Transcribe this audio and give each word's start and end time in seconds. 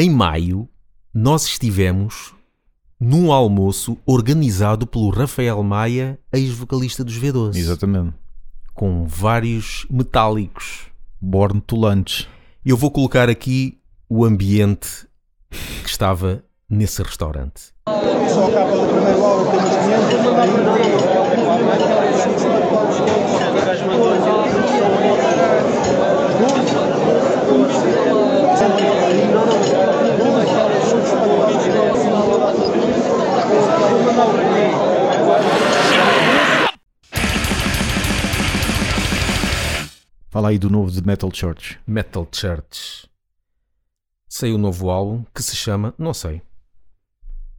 Em 0.00 0.10
maio, 0.10 0.68
nós 1.12 1.44
estivemos 1.44 2.32
num 3.00 3.32
almoço 3.32 3.98
organizado 4.06 4.86
pelo 4.86 5.10
Rafael 5.10 5.60
Maia, 5.64 6.16
ex-vocalista 6.32 7.02
dos 7.02 7.18
V12, 7.18 7.56
Exatamente. 7.56 8.14
com 8.72 9.04
vários 9.08 9.84
metálicos. 9.90 10.82
Born 11.20 11.60
to 11.62 11.74
lunch. 11.74 12.28
Eu 12.64 12.76
vou 12.76 12.92
colocar 12.92 13.28
aqui 13.28 13.76
o 14.08 14.24
ambiente 14.24 15.04
que 15.82 15.90
estava 15.90 16.44
nesse 16.70 17.02
restaurante. 17.02 17.72
Só 17.84 18.46
a 18.46 18.52
capa 18.52 18.76
do 18.76 18.86
primeiro 18.94 19.24
álbum 19.24 19.50
tem 19.50 19.58
uns 19.58 19.68
500. 19.68 19.88
Fala 40.30 40.50
aí 40.50 40.58
do 40.58 40.68
novo 40.68 40.90
de 40.90 41.04
Metal 41.04 41.30
Church. 41.32 41.78
Metal 41.86 42.28
Church. 42.30 43.08
Saiu 44.28 44.56
um 44.56 44.58
novo 44.58 44.90
álbum 44.90 45.24
que 45.34 45.42
se 45.42 45.56
chama, 45.56 45.94
não 45.98 46.12
sei. 46.12 46.42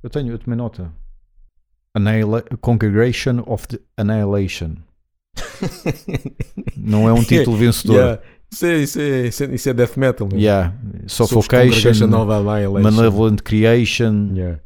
Eu 0.03 0.09
tenho, 0.09 0.31
eu 0.31 0.37
tomei 0.37 0.55
nota. 0.55 0.93
Annihila 1.95 2.43
Congregation 2.61 3.43
of 3.47 3.67
the 3.67 3.79
Annihilation. 3.97 4.75
Não 6.77 7.09
é 7.09 7.13
um 7.13 7.23
título 7.23 7.57
vencedor. 7.57 7.95
Yeah. 7.95 8.21
Isso, 8.51 8.65
é, 8.65 8.77
isso, 8.77 8.99
é, 8.99 9.27
isso, 9.27 9.43
é, 9.43 9.55
isso 9.55 9.69
é 9.69 9.73
death 9.73 9.97
metal. 9.97 10.27
mesmo. 10.27 10.39
Yeah. 10.39 10.75
Sou 11.07 11.25
os 11.25 11.29
Suffocation. 11.31 12.07
Malevolent 12.81 13.41
Creation. 13.41 14.31
Yeah. 14.33 14.59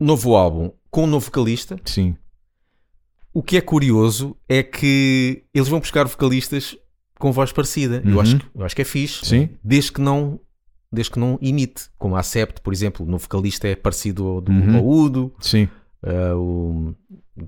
Novo 0.00 0.34
álbum 0.34 0.72
com 0.90 1.04
um 1.04 1.06
novo 1.06 1.26
vocalista. 1.26 1.76
Sim. 1.84 2.16
O 3.34 3.42
que 3.42 3.56
é 3.56 3.60
curioso 3.60 4.36
é 4.48 4.62
que 4.62 5.44
eles 5.54 5.68
vão 5.68 5.80
buscar 5.80 6.06
vocalistas 6.06 6.76
com 7.18 7.32
voz 7.32 7.52
parecida. 7.52 8.02
Eu, 8.04 8.14
Uhum. 8.14 8.20
acho, 8.20 8.38
que- 8.38 8.46
eu 8.54 8.64
acho 8.64 8.76
que 8.76 8.82
é 8.82 8.84
fixe. 8.84 9.24
Sim. 9.24 9.48
Desde 9.64 9.92
que 9.92 10.00
não, 10.00 10.38
desde 10.92 11.12
que 11.12 11.18
não 11.18 11.38
imite. 11.40 11.84
Como 11.98 12.14
a 12.16 12.20
Acept, 12.20 12.60
por 12.60 12.72
exemplo, 12.72 13.06
no 13.06 13.18
vocalista 13.18 13.66
é 13.68 13.74
parecido 13.76 14.26
ao, 14.26 14.40
do, 14.40 14.52
Uhum. 14.52 14.76
ao 14.76 14.86
Udo. 14.86 15.34
Sim. 15.40 15.68
Uh, 16.02 16.36
o 16.36 16.94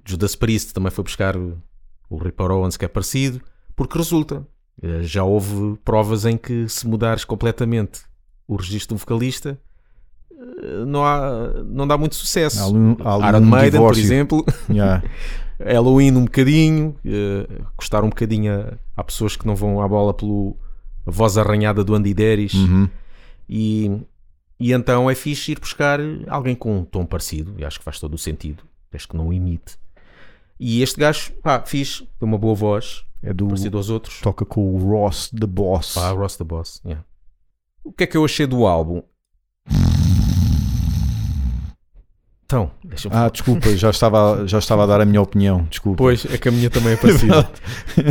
Judas 0.06 0.36
Priest 0.36 0.72
também 0.72 0.90
foi 0.90 1.02
buscar 1.04 1.36
o, 1.36 1.60
o 2.08 2.16
Ripper 2.16 2.50
Owens, 2.52 2.76
que 2.76 2.84
é 2.84 2.88
parecido. 2.88 3.40
Porque 3.76 3.98
resulta. 3.98 4.46
Uh, 4.82 5.02
já 5.02 5.22
houve 5.24 5.76
provas 5.84 6.24
em 6.24 6.36
que 6.36 6.68
se 6.68 6.86
mudares 6.86 7.24
completamente 7.24 8.00
o 8.48 8.56
registro 8.56 8.94
do 8.96 8.98
vocalista... 9.00 9.58
uh, 10.30 10.86
Não, 10.86 11.04
há, 11.04 11.62
não 11.66 11.86
dá 11.86 11.98
muito 11.98 12.14
sucesso. 12.14 12.60
Há 12.60 12.68
um- 12.68 12.96
há 13.04 13.28
Iron 13.28 13.38
um 13.38 13.44
Maiden, 13.46 13.70
por 13.80 13.94
divórcio. 13.94 14.02
exemplo, 14.04 14.44
Yeah. 14.70 15.02
Halloween 15.58 16.12
um 16.16 16.24
bocadinho, 16.24 16.96
eh, 17.04 17.62
custar 17.76 18.02
um 18.04 18.08
bocadinho 18.08 18.52
a, 18.52 18.74
há 18.96 19.04
pessoas 19.04 19.36
que 19.36 19.46
não 19.46 19.54
vão 19.54 19.80
à 19.80 19.88
bola 19.88 20.12
pelo 20.14 20.56
a 21.06 21.10
voz 21.10 21.36
arranhada 21.36 21.84
do 21.84 21.94
Andy 21.94 22.14
Deris 22.14 22.54
Uhum. 22.54 22.88
e, 23.48 24.00
e 24.58 24.72
então 24.72 25.10
é 25.10 25.14
fixe 25.14 25.52
ir 25.52 25.60
buscar 25.60 26.00
alguém 26.28 26.54
com 26.54 26.78
um 26.78 26.84
tom 26.84 27.04
parecido, 27.04 27.54
e 27.58 27.64
acho 27.64 27.78
que 27.78 27.84
faz 27.84 28.00
todo 28.00 28.14
o 28.14 28.18
sentido, 28.18 28.62
desde 28.90 29.08
que 29.08 29.16
não 29.16 29.28
o 29.28 29.32
imite. 29.32 29.76
E 30.58 30.82
este 30.82 30.98
gajo, 30.98 31.32
pá, 31.42 31.60
fixe, 31.66 32.04
tem 32.18 32.26
uma 32.28 32.38
boa 32.38 32.54
voz, 32.54 33.04
É 33.22 33.32
do. 33.34 33.46
parecido 33.48 33.76
aos 33.76 33.90
outros. 33.90 34.20
Toca 34.20 34.44
com 34.46 34.74
o 34.74 34.78
Ross 34.78 35.28
the 35.30 35.46
Boss. 35.46 35.94
Pá, 35.94 36.10
Ross 36.10 36.36
the 36.36 36.44
Boss, 36.44 36.80
yeah. 36.84 37.04
O 37.82 37.92
que 37.92 38.04
é 38.04 38.06
que 38.06 38.16
eu 38.16 38.24
achei 38.24 38.46
do 38.46 38.66
álbum? 38.66 39.02
Então, 42.54 42.70
deixa-me 42.84 43.16
Ah, 43.16 43.28
desculpa, 43.28 43.76
já 43.76 43.90
estava, 43.90 44.46
já 44.46 44.58
estava 44.58 44.84
a 44.84 44.86
dar 44.86 45.00
a 45.00 45.04
minha 45.04 45.20
opinião. 45.20 45.64
Desculpa. 45.68 45.98
Pois, 45.98 46.24
é 46.26 46.38
que 46.38 46.48
a 46.48 46.52
minha 46.52 46.70
também 46.70 46.92
é 46.92 46.96
parecida. 46.96 47.50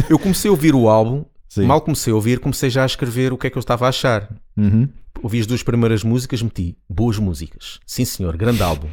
eu 0.09 0.19
comecei 0.19 0.49
a 0.49 0.51
ouvir 0.51 0.75
o 0.75 0.89
álbum, 0.89 1.23
Sim. 1.47 1.65
mal 1.65 1.79
comecei 1.79 2.11
a 2.11 2.15
ouvir, 2.15 2.39
comecei 2.39 2.69
já 2.69 2.83
a 2.83 2.85
escrever 2.85 3.31
o 3.31 3.37
que 3.37 3.47
é 3.47 3.49
que 3.49 3.57
eu 3.57 3.61
estava 3.61 3.85
a 3.85 3.89
achar. 3.89 4.29
Uhum. 4.57 4.89
Ouvi 5.21 5.39
as 5.39 5.47
duas 5.47 5.63
primeiras 5.63 6.03
músicas, 6.03 6.41
meti 6.41 6.77
boas 6.89 7.17
músicas. 7.17 7.79
Sim 7.85 8.03
senhor, 8.03 8.35
grande 8.35 8.61
álbum. 8.61 8.89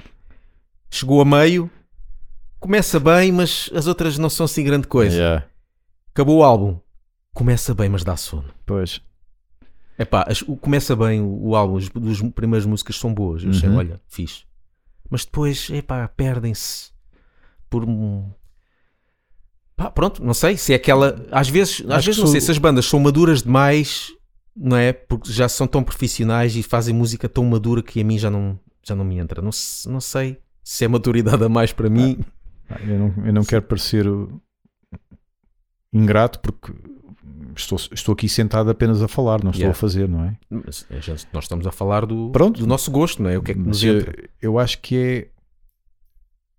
Chegou 0.88 1.20
a 1.20 1.24
meio, 1.24 1.68
começa 2.60 3.00
bem, 3.00 3.32
mas 3.32 3.68
as 3.74 3.88
outras 3.88 4.18
não 4.18 4.30
são 4.30 4.44
assim 4.44 4.62
grande 4.62 4.86
coisa. 4.86 5.16
Yeah. 5.16 5.46
Acabou 6.14 6.38
o 6.38 6.42
álbum, 6.44 6.78
começa 7.34 7.74
bem, 7.74 7.88
mas 7.88 8.04
dá 8.04 8.16
sono. 8.16 8.44
Pois. 8.64 9.00
Epá, 9.98 10.24
as- 10.28 10.42
o- 10.42 10.56
começa 10.56 10.94
bem 10.94 11.20
o, 11.20 11.48
o 11.48 11.56
álbum, 11.56 11.76
as 11.76 11.88
duas 11.88 12.20
primeiras 12.32 12.64
músicas 12.66 12.96
são 12.96 13.12
boas. 13.12 13.42
Eu 13.42 13.50
Uhum. 13.70 13.76
olha, 13.78 14.00
fixe. 14.08 14.44
Mas 15.10 15.24
depois, 15.24 15.68
epá, 15.70 16.06
perdem-se 16.08 16.90
por 17.68 17.84
um. 17.84 18.30
Pá, 19.76 19.90
pronto, 19.90 20.22
não 20.24 20.34
sei 20.34 20.56
se 20.56 20.72
é 20.72 20.76
aquela. 20.76 21.26
Às 21.32 21.48
vezes, 21.48 21.82
às 21.86 21.90
Acho 21.98 22.06
vezes 22.06 22.20
não 22.20 22.26
sei 22.28 22.40
sou- 22.40 22.46
se 22.46 22.50
as 22.52 22.58
bandas 22.58 22.86
são 22.86 23.00
maduras 23.00 23.42
demais, 23.42 24.12
não 24.56 24.76
é? 24.76 24.92
Porque 24.92 25.32
já 25.32 25.48
são 25.48 25.66
tão 25.66 25.82
profissionais 25.82 26.54
e 26.54 26.62
fazem 26.62 26.94
música 26.94 27.28
tão 27.28 27.44
madura 27.44 27.82
que 27.82 28.00
a 28.00 28.04
mim 28.04 28.18
já 28.18 28.30
não, 28.30 28.58
já 28.82 28.94
não 28.94 29.04
me 29.04 29.18
entra. 29.18 29.40
Não, 29.42 29.50
não 29.86 30.00
sei 30.00 30.38
se 30.62 30.84
é 30.84 30.88
maturidade 30.88 31.42
a 31.42 31.48
mais 31.48 31.72
para 31.72 31.90
mim. 31.90 32.18
Ah, 32.68 32.78
Eu 32.82 32.98
não, 32.98 33.26
eu 33.26 33.32
não 33.32 33.44
quero 33.44 33.62
parecer 33.62 34.06
ingrato 35.92 36.38
porque 36.40 36.72
estou, 37.60 37.78
estou 37.92 38.12
aqui 38.12 38.28
sentado 38.28 38.70
apenas 38.70 39.02
a 39.02 39.08
falar, 39.08 39.42
não 39.42 39.50
estou 39.50 39.62
Yeah. 39.62 39.76
a 39.76 39.80
fazer, 39.80 40.08
não 40.08 40.24
é? 40.24 40.36
Mas 40.50 40.86
gente- 41.00 41.26
nós 41.32 41.44
estamos 41.44 41.66
a 41.66 41.72
falar 41.72 42.04
do, 42.06 42.30
Pronto. 42.30 42.58
do 42.60 42.66
nosso 42.66 42.90
gosto, 42.90 43.22
não 43.22 43.30
é? 43.30 43.38
O 43.38 43.42
que 43.42 43.52
é 43.52 43.54
que 43.54 43.60
nos 43.60 43.82
eu, 43.82 44.02
eu 44.40 44.58
acho 44.58 44.78
que 44.80 44.96
é 44.96 45.28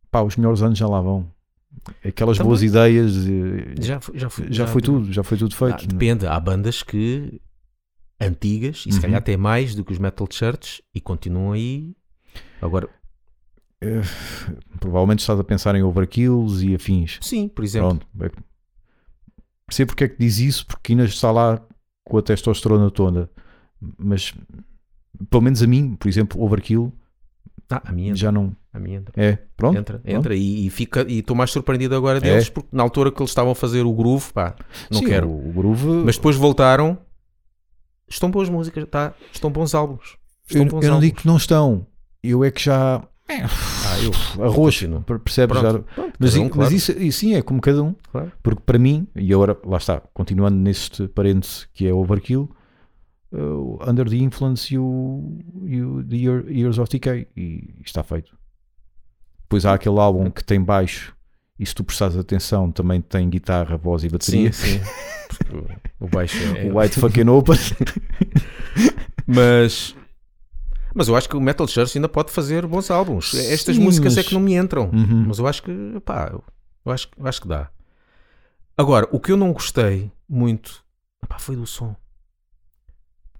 pá, 0.10 0.22
os 0.22 0.36
melhores 0.36 0.62
anos 0.62 0.78
já 0.78 0.88
lá 0.88 1.00
vão. 1.02 1.32
Aquelas 2.06 2.38
Também. 2.38 2.50
boas 2.50 2.62
ideias 2.64 3.14
Já, 3.80 4.00
foi- 4.02 4.18
já, 4.20 4.30
foi- 4.30 4.52
já 4.52 4.68
foi 4.68 4.82
tudo, 4.82 5.12
já 5.12 5.24
foi 5.24 5.38
tudo 5.38 5.54
Ah, 5.56 5.58
feito. 5.58 5.84
é? 5.86 5.88
depende, 5.88 6.28
há 6.28 6.38
bandas 6.40 6.84
que 6.84 7.42
antigas 8.20 8.84
e 8.86 8.92
se 8.92 8.98
Uhum. 8.98 9.02
calhar 9.04 9.18
até 9.20 9.38
mais 9.38 9.74
do 9.74 9.84
que 9.86 9.92
os 9.94 9.98
Metal 9.98 10.28
Church 10.30 10.84
e 10.94 11.00
continuam 11.02 11.54
aí. 11.54 11.96
Agora, 12.62 12.88
Eh, 13.84 14.02
provavelmente 14.80 15.22
estás 15.22 15.40
a 15.40 15.44
pensar 15.44 15.74
em 15.76 15.82
overkills 15.82 16.62
e 16.62 16.76
afins. 16.76 17.18
sim, 17.20 17.48
por 17.48 17.64
exemplo, 17.66 18.00
Pronto. 18.16 18.44
É- 19.72 19.74
Percebo 19.74 19.88
porque 19.90 20.04
é 20.04 20.08
que 20.10 20.18
diz 20.20 20.38
isso, 20.40 20.66
porque 20.68 20.94
Inês 20.94 21.12
está 21.12 21.32
lá 21.32 21.62
com 22.06 22.18
a 22.18 22.22
testosterona 22.22 22.92
toda. 22.92 23.30
Mas 23.98 24.34
pelo 25.30 25.42
menos 25.44 25.62
a 25.64 25.68
mim, 25.68 25.96
por 25.96 26.08
exemplo, 26.08 26.42
overkill 26.44 26.92
ah, 27.70 27.82
a 27.86 27.92
minha 27.94 28.14
já 28.16 28.32
não 28.32 28.56
a 28.74 28.80
minha 28.80 28.98
entra. 28.98 29.14
é. 29.22 29.38
Pronto. 29.56 29.78
Entra, 29.78 30.02
entra 30.04 30.36
e, 30.36 30.66
e 30.66 30.70
fica 30.70 31.06
e 31.08 31.20
estou 31.20 31.36
mais 31.36 31.52
surpreendido 31.52 31.96
agora 31.96 32.18
É? 32.18 32.22
deles 32.22 32.50
porque 32.50 32.70
na 32.72 32.84
altura 32.84 33.12
que 33.12 33.22
eles 33.22 33.30
estavam 33.32 33.52
a 33.54 33.56
fazer 33.56 33.86
o 33.86 33.94
groove, 33.94 34.34
pá, 34.34 34.56
não 34.90 35.00
Sim, 35.00 35.06
quero. 35.06 35.30
O, 35.30 35.50
o 35.50 35.54
groove. 35.54 35.88
Mas 36.06 36.18
depois 36.18 36.36
voltaram, 36.36 36.98
estão 38.10 38.30
boas 38.30 38.50
músicas, 38.50 38.86
tá? 38.90 39.14
Estão 39.32 39.50
bons 39.52 39.74
álbuns. 39.74 40.18
Estão 40.48 40.64
eu, 40.64 40.70
bons 40.70 40.84
eu 40.84 40.88
não 40.90 40.96
álbuns. 40.96 41.10
digo 41.10 41.22
que 41.22 41.28
não 41.28 41.38
estão. 41.38 41.88
Eu 42.24 42.44
é 42.44 42.52
que 42.52 42.62
já. 42.64 43.02
Ah, 43.40 44.00
eu 44.38 44.44
Arroz, 44.46 44.76
continuo. 44.80 45.02
percebes? 45.02 45.60
Pronto, 45.60 45.86
pronto, 45.96 46.14
mas, 46.20 46.36
um, 46.36 46.46
i- 46.46 46.50
claro, 46.50 46.58
mas 46.58 46.72
isso, 46.72 46.92
isso 46.94 47.20
sim 47.20 47.36
é 47.36 47.42
como 47.42 47.62
cada 47.62 47.82
um. 47.84 47.96
claro. 48.12 48.32
Porque 48.44 48.62
para 48.66 48.78
mim, 48.80 49.08
e 49.16 49.34
agora 49.34 49.58
lá 49.66 49.78
está, 49.78 50.02
continuando 50.14 50.58
neste 50.58 51.08
parêntese 51.08 51.68
que 51.74 51.88
é 51.88 51.94
overkill, 51.94 52.50
uh, 53.32 53.80
Under 53.90 54.10
the 54.10 54.18
Influence 54.18 54.74
e 54.74 54.78
o, 54.78 55.38
e 55.64 55.82
o 55.82 56.04
The 56.04 56.16
Year- 56.16 56.46
Years 56.50 56.78
of 56.78 56.90
Decay, 56.92 57.28
e 57.36 57.74
está 57.86 58.04
feito. 58.04 58.36
Depois 59.44 59.66
há 59.66 59.74
aquele 59.74 60.00
álbum 60.00 60.30
que 60.32 60.44
tem 60.44 60.62
baixo, 60.62 61.14
e 61.60 61.66
se 61.66 61.76
tu 61.76 61.84
prestares 61.84 62.16
atenção, 62.18 62.72
também 62.72 63.02
tem 63.02 63.30
guitarra, 63.30 63.78
voz 63.78 64.04
e 64.04 64.10
bateria. 64.10 64.52
Sim, 64.52 64.80
sim. 64.80 64.82
O 66.00 66.08
baixo 66.08 66.38
é, 66.58 66.70
O 66.70 66.78
White 66.80 66.96
Fucking 67.00 67.28
Open. 67.30 67.56
Mas, 69.26 69.96
mas 70.94 71.08
eu 71.08 71.16
acho 71.16 71.28
que 71.30 71.36
o 71.36 71.42
Metal 71.42 71.68
Church 71.68 71.98
ainda 71.98 72.10
pode 72.10 72.32
fazer 72.32 72.66
bons 72.68 72.90
álbuns. 72.92 73.34
Estas 73.34 73.76
Sim, 73.76 73.84
músicas 73.84 74.14
é 74.14 74.18
mas- 74.18 74.28
que 74.28 74.34
não 74.34 74.42
me 74.42 74.56
entram. 74.56 74.90
Uhum. 74.94 75.26
Mas 75.28 75.40
eu 75.40 75.48
acho 75.48 75.64
que, 75.64 75.72
pá, 76.06 76.30
eu, 76.32 76.92
acho, 76.92 77.08
eu 77.18 77.28
acho 77.28 77.42
que 77.42 77.48
dá. 77.48 77.70
Agora, 78.78 79.08
o 79.12 79.20
que 79.20 79.32
eu 79.32 79.38
não 79.38 79.52
gostei 79.54 80.12
muito 80.28 80.84
foi 81.40 81.56
do 81.56 81.66
som. 81.66 81.96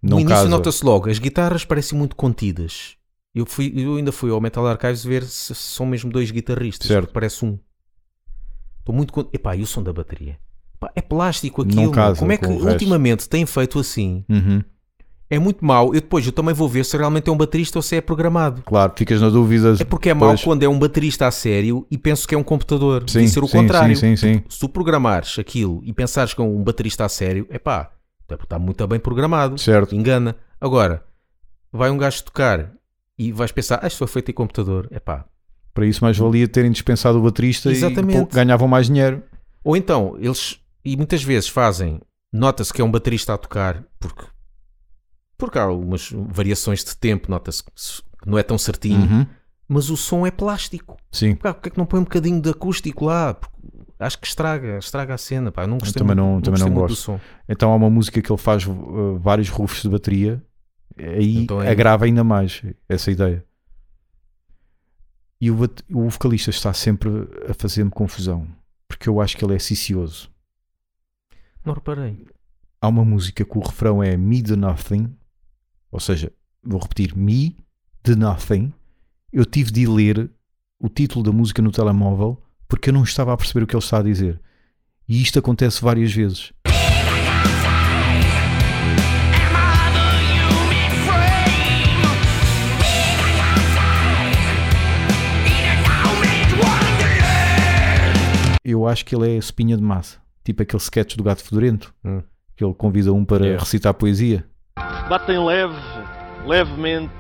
Não 0.02 0.18
no 0.18 0.22
início 0.22 0.48
nota-se 0.50 0.84
logo, 0.84 1.10
as 1.10 1.20
guitarras 1.20 1.64
parecem 1.64 1.98
muito 1.98 2.16
contidas. 2.16 2.96
Eu, 3.34 3.46
fui, 3.46 3.72
eu 3.76 3.96
ainda 3.96 4.12
fui 4.12 4.30
ao 4.32 4.42
Metal 4.42 4.66
Archives 4.68 5.04
ver 5.06 5.24
se 5.24 5.54
são 5.56 5.86
mesmo 5.86 6.12
dois 6.12 6.32
guitarristas. 6.32 6.88
Certo. 6.88 7.02
porque 7.06 7.14
Parece 7.14 7.46
um. 7.46 7.58
Estou 8.80 8.94
muito. 8.96 9.14
con- 9.14 9.30
Epá, 9.32 9.56
e 9.56 9.62
o 9.62 9.68
som 9.68 9.84
da 9.84 9.94
bateria? 9.94 10.38
Pá, 10.80 10.92
é 10.96 11.02
plástico 11.02 11.62
aquilo. 11.62 11.92
casa 11.92 12.20
Como 12.20 12.32
é 12.32 12.38
que 12.38 12.46
com 12.48 12.54
ultimamente 12.56 13.30
têm 13.30 13.46
feito 13.46 13.80
assim? 13.80 14.26
Uhum. 14.28 14.64
É 15.32 15.40
muito 15.40 15.64
mau. 15.64 15.88
Eu 15.96 16.02
depois 16.02 16.26
eu 16.26 16.34
também 16.34 16.54
vou 16.54 16.68
ver 16.68 16.84
se 16.84 16.98
realmente 16.98 17.30
é 17.30 17.32
um 17.32 17.38
baterista 17.38 17.80
ou 17.80 17.82
se 17.82 17.96
é 17.96 18.02
programado. 18.02 18.62
Claro, 18.64 18.92
ficas 18.98 19.22
na 19.22 19.30
dúvida. 19.30 19.76
É 19.80 19.86
porque 19.86 20.10
é 20.10 20.14
mau 20.14 20.32
Pois. 20.32 20.44
quando 20.44 20.64
é 20.64 20.68
um 20.68 20.78
baterista 20.78 21.26
a 21.26 21.32
sério 21.32 21.88
e 21.90 21.98
penso 21.98 22.28
que 22.28 22.36
é 22.36 22.38
um 22.38 22.44
computador. 22.44 23.04
Sim, 23.08 23.20
Devia 23.20 23.28
ser 23.30 23.44
o 23.44 23.48
sim, 23.48 23.58
contrário. 23.58 23.96
sim, 23.96 24.18
sim, 24.18 24.34
sim. 24.40 24.44
Se 24.50 24.60
tu 24.60 24.68
programares 24.68 25.40
aquilo 25.40 25.82
e 25.86 25.94
pensares 25.94 26.34
que 26.34 26.42
é 26.42 26.44
um 26.44 26.62
baterista 26.62 27.06
a 27.06 27.10
sério, 27.10 27.48
é 27.50 27.58
pá, 27.58 27.92
está 28.30 28.60
muito 28.60 28.86
bem 28.88 29.00
programado. 29.00 29.58
Certo. 29.58 29.96
Engana. 29.96 30.36
Agora, 30.60 31.02
vai 31.72 31.90
um 31.90 31.98
gajo 31.98 32.24
tocar 32.26 32.70
e 33.18 33.32
vais 33.32 33.54
pensar, 33.54 33.80
ah, 33.82 33.88
isto 33.88 34.00
foi 34.00 34.08
feito 34.08 34.32
em 34.32 34.34
computador. 34.34 34.90
É 34.92 35.00
pá. 35.00 35.24
Para 35.74 35.86
isso, 35.86 36.04
mais 36.04 36.18
valia 36.18 36.46
terem 36.46 36.72
dispensado 36.72 37.18
o 37.18 37.22
baterista 37.22 37.72
Exatamente. 37.72 38.18
e 38.18 38.26
pô, 38.26 38.36
ganhavam 38.36 38.68
mais 38.68 38.88
dinheiro. 38.88 39.24
Ou 39.64 39.78
então, 39.78 40.18
eles, 40.20 40.60
e 40.84 40.98
muitas 40.98 41.24
vezes 41.24 41.48
fazem, 41.48 42.02
nota-se 42.34 42.74
que 42.74 42.82
é 42.82 42.84
um 42.84 42.92
baterista 42.92 43.34
a 43.34 43.38
tocar, 43.38 43.82
porque, 43.98 44.24
porque 45.42 45.60
há 45.60 45.64
algumas 45.64 46.10
variações 46.30 46.84
de 46.84 46.96
tempo, 46.96 47.30
nota-se 47.30 47.64
que 47.64 47.72
não 48.26 48.38
é 48.38 48.44
tão 48.44 48.58
certinho, 48.58 49.02
Uhum. 49.02 49.26
mas 49.68 49.90
o 49.90 49.98
som 49.98 50.26
é 50.26 50.32
plástico. 50.32 50.98
Sim. 51.12 51.36
Pá, 51.36 51.54
porque 51.54 51.70
é 51.70 51.72
que 51.72 51.78
não 51.78 51.86
põe 51.86 52.00
um 52.00 52.04
bocadinho 52.04 52.42
de 52.42 52.50
acústico 52.50 53.06
lá? 53.06 53.34
Porque 53.34 53.56
acho 54.00 54.20
que 54.20 54.28
estraga, 54.28 54.78
estraga 54.78 55.14
a 55.14 55.18
cena. 55.18 55.52
Pá. 55.52 55.64
Eu 55.64 55.68
não 55.68 55.78
gostei 55.78 56.00
também 56.02 56.16
muito, 56.16 56.28
não- 56.36 56.42
também 56.42 56.52
gostei 56.60 56.70
não 56.70 56.76
muito 56.78 56.90
gosto. 56.90 57.02
do 57.02 57.04
som. 57.04 57.20
Então 57.50 57.72
há 57.72 57.76
uma 57.76 57.90
música 57.90 58.22
que 58.22 58.32
ele 58.32 58.38
faz 58.42 58.66
uh, 58.66 59.18
vários 59.20 59.50
rufos 59.50 59.82
de 59.82 59.90
bateria, 59.90 60.42
aí 60.98 61.38
Então 61.38 61.62
é- 61.62 61.70
agrava 61.70 62.06
ainda 62.06 62.24
mais 62.24 62.62
essa 62.88 63.12
ideia. 63.12 63.44
E 65.40 65.50
o, 65.50 65.58
o 65.94 66.10
vocalista 66.10 66.52
está 66.52 66.72
sempre 66.74 67.10
a 67.50 67.54
fazer-me 67.54 67.90
confusão, 67.90 68.48
porque 68.88 69.10
eu 69.10 69.20
acho 69.20 69.36
que 69.36 69.44
ele 69.44 69.56
é 69.56 69.60
cicioso. 69.60 70.30
Não 71.66 71.74
reparei. 71.74 72.26
Há 72.80 72.88
uma 72.88 73.04
música 73.06 73.44
que 73.46 73.58
o 73.58 73.62
refrão 73.62 74.02
é 74.04 74.16
Me 74.18 74.42
de 74.42 74.56
Nothing, 74.56 75.16
ou 75.92 76.00
seja, 76.00 76.32
vou 76.64 76.80
repetir, 76.80 77.16
Me 77.16 77.56
de 78.04 78.16
Nothing. 78.16 78.74
Eu 79.32 79.46
tive 79.46 79.72
de 79.72 79.86
ler 79.88 80.30
o 80.80 80.90
título 80.90 81.24
da 81.24 81.32
música 81.32 81.62
no 81.62 81.72
telemóvel 81.72 82.42
porque 82.68 82.90
eu 82.90 82.94
não 82.94 83.04
estava 83.04 83.34
a 83.34 83.38
perceber 83.38 83.64
o 83.64 83.68
que 83.68 83.76
ele 83.76 83.84
está 83.84 84.00
a 84.00 84.04
dizer. 84.04 84.40
E 85.08 85.22
isto 85.22 85.38
acontece 85.40 85.82
várias 85.82 86.12
vezes. 86.14 86.52
Eu 98.64 98.88
acho 98.88 99.04
que 99.06 99.16
ele 99.16 99.28
é 99.30 99.38
espinha 99.38 99.76
de 99.76 99.84
massa, 99.84 100.18
tipo 100.44 100.62
aquele 100.62 100.82
sketch 100.82 101.16
do 101.16 101.24
gato 101.24 101.44
fedorento, 101.44 101.94
Hum. 102.06 102.22
que 102.56 102.64
ele 102.64 102.74
convida 102.74 103.12
um 103.12 103.26
para 103.26 103.44
Yeah. 103.46 103.64
recitar 103.64 103.94
poesia. 103.94 104.46
Batem 105.10 105.44
leve, 105.44 105.76
levemente, 106.46 107.12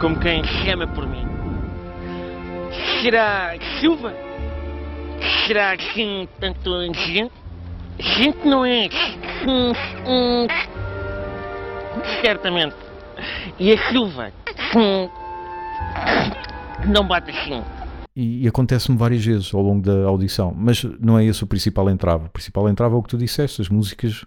como 0.00 0.18
quem 0.18 0.42
chama 0.44 0.86
por 0.86 1.06
mim. 1.06 1.26
Será 3.02 3.54
Silva? 3.80 4.12
Será 5.46 5.72
assim 5.72 6.28
tanto 6.40 6.70
gente? 6.94 7.32
Gente 7.98 8.46
não 8.46 8.64
é. 8.64 8.88
Certamente. 12.22 12.76
E 13.58 13.72
a? 13.72 14.32
Hum, 14.76 15.08
Não 16.86 17.06
bate 17.06 17.30
assim. 17.30 17.62
E 18.14 18.46
acontece-me 18.48 18.96
várias 18.98 19.24
vezes 19.24 19.54
ao 19.54 19.62
longo 19.62 19.80
da 19.82 20.08
audição, 20.08 20.52
mas 20.56 20.82
não 21.00 21.16
é 21.18 21.24
esse 21.24 21.42
o 21.44 21.46
principal 21.46 21.88
entrave. 21.88 22.26
O 22.26 22.30
principal 22.30 22.68
entrave 22.68 22.94
é 22.94 22.98
o 22.98 23.02
que 23.02 23.08
tu 23.10 23.16
disseste, 23.18 23.62
as 23.62 23.68
músicas 23.68 24.24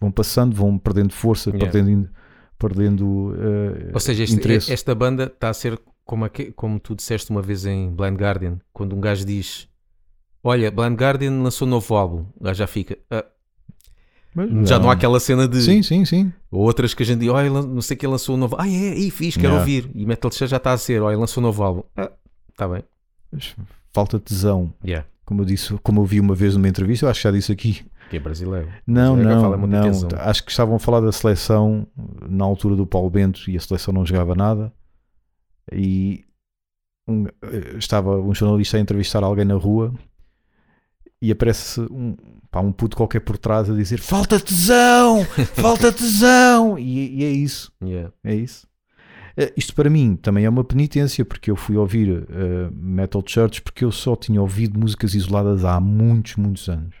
vão 0.00 0.10
passando, 0.10 0.54
vão 0.54 0.78
perdendo 0.78 1.12
força, 1.12 1.50
Yeah. 1.50 1.70
perdendo, 1.70 2.08
perdendo 2.58 3.34
eh, 3.38 3.90
Ou 3.92 4.00
seja, 4.00 4.24
este- 4.24 4.72
esta 4.72 4.94
banda 4.94 5.24
está 5.24 5.50
a 5.50 5.54
ser 5.54 5.78
como, 6.04 6.24
como 6.54 6.78
tu 6.80 6.94
disseste 6.94 7.30
uma 7.30 7.42
vez 7.42 7.66
em 7.66 7.90
Blind 7.90 8.16
Guardian, 8.18 8.58
quando 8.72 8.94
um 8.96 9.00
gajo 9.00 9.24
diz: 9.24 9.68
Olha, 10.42 10.70
Blind 10.70 10.94
Guardian 11.00 11.42
lançou 11.42 11.66
um 11.66 11.70
novo 11.70 11.94
álbum. 11.94 12.26
O 12.40 12.44
gajo 12.44 12.58
já 12.58 12.66
fica. 12.66 12.96
"Ah, 13.10 13.24
Mas 14.34 14.68
já 14.68 14.78
não 14.78 14.90
há 14.90 14.92
aquela 14.92 15.18
cena 15.18 15.48
de. 15.48 15.60
Sim, 15.62 15.82
sim, 15.82 16.04
sim. 16.04 16.32
Ou 16.50 16.62
outras 16.62 16.92
que 16.94 17.02
a 17.02 17.06
gente 17.06 17.20
diz: 17.20 17.28
Olha, 17.30 17.50
não 17.50 17.80
sei 17.80 17.96
quem 17.96 18.08
lançou 18.08 18.34
um 18.36 18.38
novo. 18.38 18.54
Ah, 18.58 18.68
é, 18.68 18.94
e 18.94 19.10
fiz, 19.10 19.34
quero 19.34 19.48
Yeah. 19.54 19.60
ouvir. 19.60 19.90
E 19.94 20.04
Metal 20.06 20.30
Church 20.30 20.50
já 20.50 20.58
está 20.58 20.72
a 20.72 20.78
ser: 20.78 21.00
Olha, 21.02 21.16
lançou 21.18 21.42
um 21.42 21.46
novo 21.46 21.62
álbum. 21.62 21.82
Ah, 21.96 22.12
está 22.50 22.68
bem. 22.68 22.82
Falta 23.92 24.18
tesão. 24.20 24.72
Yeah. 24.84 25.06
Como 25.24 25.40
eu 25.40 25.44
disse, 25.46 25.74
como 25.82 26.00
eu 26.02 26.04
vi 26.04 26.20
uma 26.20 26.34
vez 26.34 26.54
numa 26.54 26.68
entrevista, 26.68 27.06
eu 27.06 27.10
acho 27.10 27.20
que 27.20 27.24
já 27.24 27.30
disse 27.32 27.50
aqui. 27.50 27.84
Que 28.10 28.16
é 28.16 28.20
brasileiro. 28.20 28.68
Não, 28.86 29.16
Brasileiro 29.16 29.66
não, 29.66 29.80
não. 30.08 30.08
Acho 30.20 30.44
que 30.44 30.50
estavam 30.50 30.76
a 30.76 30.78
falar 30.78 31.00
da 31.00 31.10
seleção 31.12 31.86
na 32.28 32.44
altura 32.44 32.76
do 32.76 32.86
Paulo 32.86 33.10
Bento 33.10 33.50
e 33.50 33.56
a 33.56 33.60
seleção 33.60 33.92
não 33.92 34.06
jogava 34.06 34.34
nada. 34.34 34.72
E 35.72 36.24
um- 37.08 37.26
eh, 37.42 37.76
estava 37.78 38.16
um 38.20 38.32
jornalista 38.34 38.76
a 38.76 38.80
entrevistar 38.80 39.24
alguém 39.24 39.44
na 39.44 39.54
rua 39.54 39.92
e 41.20 41.32
aparece 41.32 41.80
um, 41.90 42.16
pá, 42.50 42.60
um 42.60 42.70
puto 42.72 42.96
qualquer 42.96 43.20
por 43.20 43.38
trás 43.38 43.68
a 43.70 43.74
dizer 43.74 43.98
falta 43.98 44.38
tesão, 44.38 45.24
falta 45.54 45.90
tesão. 45.92 46.78
E, 46.78 47.20
e 47.20 47.24
é 47.24 47.30
isso, 47.30 47.72
Yeah. 47.82 48.12
é 48.22 48.34
isso. 48.34 48.66
Eh, 49.36 49.52
Isto 49.56 49.74
para 49.74 49.90
mim 49.90 50.14
também 50.16 50.44
é 50.44 50.48
uma 50.48 50.62
penitência 50.64 51.24
porque 51.24 51.50
eu 51.50 51.56
fui 51.56 51.76
ouvir 51.76 52.24
eh, 52.30 52.68
Metal 52.72 53.22
Church 53.26 53.62
porque 53.62 53.84
eu 53.84 53.90
só 53.90 54.14
tinha 54.14 54.40
ouvido 54.40 54.78
músicas 54.78 55.14
isoladas 55.14 55.64
há 55.64 55.80
muitos, 55.80 56.36
muitos 56.36 56.68
anos. 56.68 56.94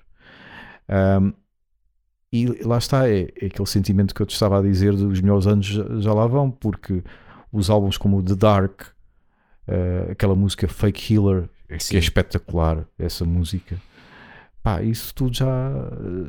Ahm, 0.88 1.32
e 2.32 2.46
lá 2.64 2.78
está, 2.78 3.08
é, 3.08 3.28
é 3.40 3.46
aquele 3.46 3.66
sentimento 3.66 4.14
que 4.14 4.20
eu 4.20 4.26
te 4.26 4.32
estava 4.34 4.58
a 4.58 4.62
dizer 4.62 4.94
dos 4.94 5.20
melhores 5.20 5.46
anos 5.46 5.66
já, 5.66 6.12
lá 6.12 6.26
vão, 6.26 6.50
porque 6.50 7.02
os 7.52 7.70
álbuns 7.70 7.96
como 7.96 8.22
The 8.22 8.34
Dark, 8.34 8.82
eh, 9.66 10.08
aquela 10.10 10.34
música 10.34 10.68
Fake 10.68 11.14
Healer, 11.14 11.48
que 11.68 11.82
Sim. 11.82 11.96
é 11.96 11.98
espetacular, 11.98 12.86
essa 12.98 13.24
música, 13.24 13.80
pá, 14.62 14.82
isso 14.82 15.14
tudo 15.14 15.34
já, 15.36 15.72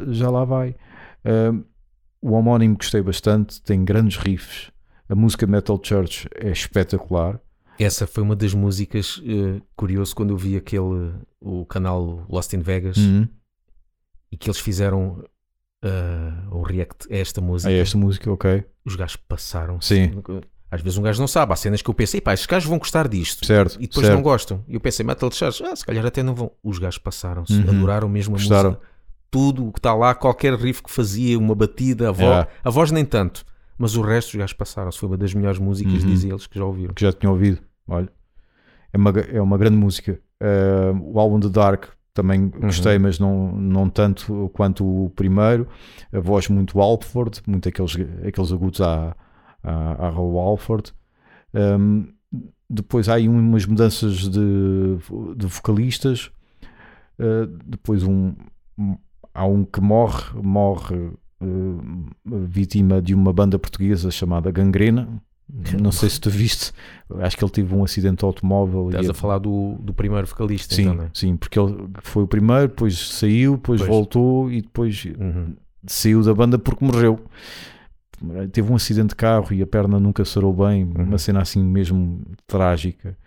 já 0.10 0.30
lá 0.30 0.46
vai. 0.46 0.76
Ahm, 1.26 1.64
o 2.22 2.32
homónimo 2.32 2.78
gostei 2.78 3.02
bastante, 3.02 3.62
tem 3.62 3.84
grandes 3.84 4.18
riffs. 4.18 4.72
A 5.10 5.16
música 5.16 5.46
Metal 5.48 5.80
Church 5.82 6.28
é 6.36 6.52
espetacular. 6.52 7.40
Essa 7.80 8.08
foi 8.08 8.24
uma 8.24 8.36
das 8.36 8.54
músicas 8.54 9.22
eh, 9.26 9.62
curioso 9.76 10.16
quando 10.16 10.32
eu 10.32 10.38
vi 10.38 10.56
aquele 10.58 11.14
o 11.40 11.66
canal 11.66 12.26
Lost 12.28 12.54
in 12.54 12.60
Vegas 12.60 12.98
Uhum. 12.98 13.28
E 14.32 14.38
que 14.38 14.50
eles 14.50 14.60
fizeram 14.60 15.24
eh, 15.84 16.34
um 16.52 16.62
react 16.62 17.12
a 17.12 17.18
esta 17.18 17.40
música. 17.42 17.72
É 17.72 17.80
esta 17.80 17.98
música, 17.98 18.32
ok. 18.32 18.64
Os 18.86 18.96
gajos 18.96 19.16
passaram. 19.16 19.80
Sim. 19.82 20.12
Às 20.70 20.82
vezes 20.82 20.98
um 20.98 21.02
gajo 21.02 21.20
não 21.22 21.28
sabe. 21.28 21.54
Há 21.54 21.56
cenas 21.56 21.82
que 21.82 21.90
eu 21.90 21.94
pensei, 21.94 22.20
pá, 22.20 22.34
estes 22.34 22.46
gajos 22.48 22.68
vão 22.68 22.78
gostar 22.78 23.08
disto. 23.08 23.46
Certo. 23.46 23.76
E 23.80 23.88
depois 23.88 24.06
certo. 24.06 24.16
não 24.18 24.22
gostam. 24.24 24.64
E 24.68 24.74
eu 24.74 24.80
pensei, 24.82 25.06
Metal 25.06 25.32
Church, 25.32 25.64
ah, 25.64 25.76
se 25.76 25.86
calhar 25.86 26.06
até 26.06 26.22
não 26.22 26.36
vão. 26.36 26.52
Os 26.64 26.78
gajos 26.78 26.98
passaram-se, 27.00 27.54
Uhum. 27.54 27.70
adoraram 27.70 28.10
mesmo 28.10 28.36
a 28.36 28.38
Gostaram. 28.40 28.72
música. 28.72 28.88
Tudo 29.32 29.68
o 29.68 29.72
que 29.72 29.80
está 29.80 29.94
lá, 29.94 30.14
qualquer 30.16 30.54
riff 30.56 30.82
que 30.84 30.92
fazia, 30.92 31.38
uma 31.38 31.54
batida, 31.56 32.10
a 32.10 32.12
voz, 32.12 32.22
Yeah. 32.28 32.50
a 32.64 32.70
voz 32.70 32.92
nem 32.92 33.06
tanto. 33.06 33.46
Mas 33.78 33.96
o 33.96 34.02
resto 34.02 34.30
os 34.30 34.36
gajos 34.36 34.54
passaram-se. 34.54 34.98
Foi 34.98 35.08
uma 35.08 35.18
das 35.18 35.34
melhores 35.34 35.60
músicas, 35.60 36.04
Uhum. 36.04 36.10
dizem 36.10 36.32
eles, 36.32 36.48
que 36.48 36.58
já 36.58 36.66
ouviram. 36.66 36.94
que 36.94 37.02
já 37.02 37.14
tinha 37.14 37.30
ouvido. 37.32 37.60
Olha, 37.88 38.10
é 38.92 38.98
uma, 38.98 39.10
é 39.12 39.42
uma 39.42 39.58
grande 39.58 39.78
música. 39.78 40.20
Ah, 40.42 40.92
o 41.02 41.20
álbum 41.20 41.40
The 41.40 41.50
Dark 41.50 41.86
também 42.18 42.42
Uhum. 42.42 42.50
gostei, 42.62 42.98
mas 42.98 43.20
não, 43.20 43.52
não 43.56 43.88
tanto 43.90 44.50
quanto 44.54 44.84
o 44.86 45.10
primeiro. 45.12 45.68
A 46.12 46.20
voz 46.20 46.48
muito 46.50 46.80
Alford, 46.82 47.42
muito 47.48 47.70
aqueles, 47.70 47.96
aqueles 48.28 48.52
agudos 48.52 48.82
à, 48.82 49.16
à, 49.64 50.08
à 50.08 50.10
Raul 50.10 50.40
Alford. 50.40 50.92
Ahm, 51.54 52.08
depois 52.70 53.08
há 53.08 53.14
aí 53.14 53.30
umas 53.30 53.66
mudanças 53.66 54.28
de, 54.30 54.98
de 55.38 55.46
vocalistas. 55.48 56.32
Ah, 57.20 57.48
depois 57.66 58.04
um, 58.04 58.34
um- 58.78 58.98
há 59.34 59.46
um 59.46 59.64
que 59.64 59.80
morre, 59.80 60.42
morre 60.42 61.12
ah, 61.42 61.46
vítima 62.26 63.02
de 63.02 63.14
uma 63.14 63.32
banda 63.32 63.58
portuguesa 63.60 64.10
chamada 64.12 64.52
Gangrena. 64.52 65.22
Não 65.82 65.92
sei 65.94 66.10
se 66.10 66.20
tu 66.20 66.30
viste, 66.30 66.74
acho 67.22 67.38
que 67.38 67.44
ele 67.44 67.52
teve 67.52 67.74
um 67.74 67.84
acidente 67.84 68.18
de 68.20 68.26
automóvel. 68.26 68.90
Estás 68.90 69.10
a 69.10 69.14
falar 69.14 69.38
do, 69.40 69.76
do 69.80 69.94
primeiro 69.94 70.28
vocalista, 70.28 70.76
Sim, 70.76 70.90
então, 70.90 71.06
é? 71.06 71.10
sim, 71.14 71.38
porque 71.38 71.58
ele 71.58 71.88
foi 72.02 72.24
o 72.24 72.28
primeiro, 72.28 72.68
depois 72.68 72.98
saiu, 73.14 73.54
depois 73.56 73.80
Pois. 73.80 73.90
voltou 73.90 74.52
e 74.52 74.62
depois 74.62 75.06
Uhum. 75.18 75.56
saiu 75.86 76.22
da 76.22 76.34
banda 76.34 76.60
porque 76.60 76.84
morreu. 76.84 77.20
Teve 78.52 78.72
um 78.72 78.76
acidente 78.76 79.10
de 79.10 79.16
carro 79.16 79.54
e 79.54 79.62
a 79.62 79.68
perna 79.68 80.00
nunca 80.00 80.26
sarou 80.26 80.52
bem, 80.52 80.84
Uhum. 80.84 81.04
uma 81.06 81.18
cena 81.18 81.42
assim 81.42 81.64
mesmo 81.64 82.20
trágica. 82.46 83.18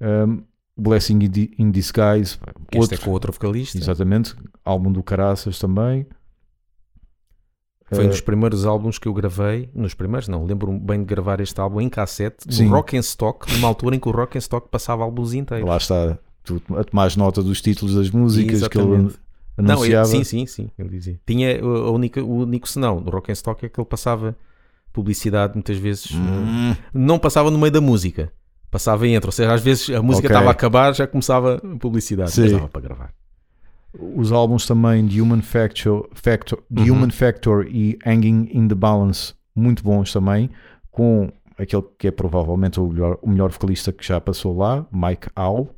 Um, 0.00 0.42
Blessing 0.80 1.14
in 1.24 1.28
Di- 1.30 1.50
in 1.58 1.70
Disguise, 1.72 2.38
Este 2.72 2.78
outro, 2.78 2.94
é 2.94 2.98
com 2.98 3.10
outro 3.10 3.32
vocalista. 3.32 3.76
exatamente, 3.78 4.34
álbum 4.64 4.90
do 4.92 5.02
Caraças 5.02 5.58
também. 5.58 6.06
Foi 7.90 8.04
um 8.04 8.06
Uh, 8.06 8.10
dos 8.10 8.20
primeiros 8.20 8.66
álbuns 8.66 8.98
que 8.98 9.08
eu 9.08 9.14
gravei. 9.14 9.68
Nos 9.74 9.94
primeiros, 9.94 10.28
não. 10.28 10.44
Lembro-me 10.44 10.78
bem 10.78 10.98
de 11.00 11.06
gravar 11.06 11.40
este 11.40 11.58
álbum 11.60 11.80
em 11.80 11.88
cassete, 11.88 12.46
do. 12.46 12.68
Rock 12.68 12.96
and 12.96 13.00
Stock, 13.00 13.50
numa 13.52 13.66
altura 13.68 13.96
em 13.96 13.98
que 14.00 14.08
o 14.08 14.12
Rock 14.12 14.36
and 14.36 14.40
Stock 14.40 14.68
passava 14.70 15.02
álbuns 15.04 15.32
inteiros. 15.32 15.66
lá 15.68 15.76
está, 15.78 16.18
tu 16.44 16.60
a 16.76 16.84
nota 17.16 17.42
dos 17.42 17.60
títulos 17.62 17.94
das 17.94 18.10
músicas 18.10 18.66
que 18.68 18.78
ele 18.78 18.86
Exatamente. 18.88 19.18
Não, 19.56 19.74
anunciava. 19.76 20.06
eu- 20.08 20.10
sim, 20.10 20.22
sim, 20.24 20.46
sim, 20.46 20.70
ele 20.78 20.88
dizia. 20.90 21.18
Tinha 21.26 21.60
a 21.60 21.90
única, 21.90 22.22
o 22.22 22.42
único 22.42 22.68
senão 22.68 23.02
do 23.02 23.10
Rock 23.10 23.30
and 23.30 23.34
Stock 23.34 23.64
é 23.64 23.68
que 23.68 23.80
ele 23.80 23.86
passava 23.88 24.36
publicidade 24.92 25.54
muitas 25.54 25.76
vezes. 25.78 26.10
uh, 26.10 26.16
Hum, 26.16 26.76
Não 26.94 27.18
passava 27.18 27.50
no 27.50 27.58
meio 27.58 27.72
da 27.72 27.80
música, 27.80 28.30
passava 28.70 29.06
entre. 29.08 29.26
Ou 29.28 29.32
seja, 29.32 29.52
às 29.52 29.60
vezes 29.62 29.90
a 29.90 30.02
música 30.02 30.26
Ok. 30.26 30.36
estava 30.36 30.48
a 30.48 30.52
acabar, 30.52 30.94
já 30.94 31.06
começava 31.06 31.56
a 31.56 31.76
publicidade. 31.78 32.32
Sim. 32.32 32.42
Mas 32.42 32.52
dava 32.52 32.68
para 32.68 32.80
gravar. 32.80 33.12
Os 33.98 34.32
álbuns 34.32 34.66
também 34.66 35.06
de 35.06 35.20
Human 35.20 35.42
Factor, 35.42 36.08
Factor, 36.12 36.62
de 36.70 36.90
Uhum. 36.90 36.98
Human 36.98 37.10
Factor 37.10 37.66
e 37.68 37.98
Hanging 38.06 38.48
in 38.52 38.68
the 38.68 38.74
Balance, 38.74 39.34
muito 39.54 39.82
bons 39.82 40.12
também. 40.12 40.50
com 40.90 41.30
aquele 41.56 41.82
que 41.96 42.08
é 42.08 42.10
provavelmente 42.10 42.80
o 42.80 42.88
melhor, 42.88 43.18
o 43.22 43.28
melhor 43.30 43.50
vocalista 43.50 43.92
que 43.92 44.04
já 44.06 44.20
passou 44.20 44.56
lá, 44.56 44.86
Mike 44.92 45.28
Howe. 45.36 45.68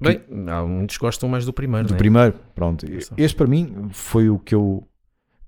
Bem, 0.00 0.20
há 0.48 0.62
muitos 0.64 0.96
gostam 0.98 1.28
mais 1.28 1.44
do 1.46 1.52
primeiro, 1.52 1.86
Do 1.88 1.90
não 1.90 1.96
é? 1.96 1.98
primeiro, 1.98 2.34
pronto. 2.54 2.86
Este 3.16 3.36
para 3.36 3.46
mim 3.46 3.88
foi 3.92 4.28
o 4.30 4.38
que 4.38 4.54
eu, 4.54 4.86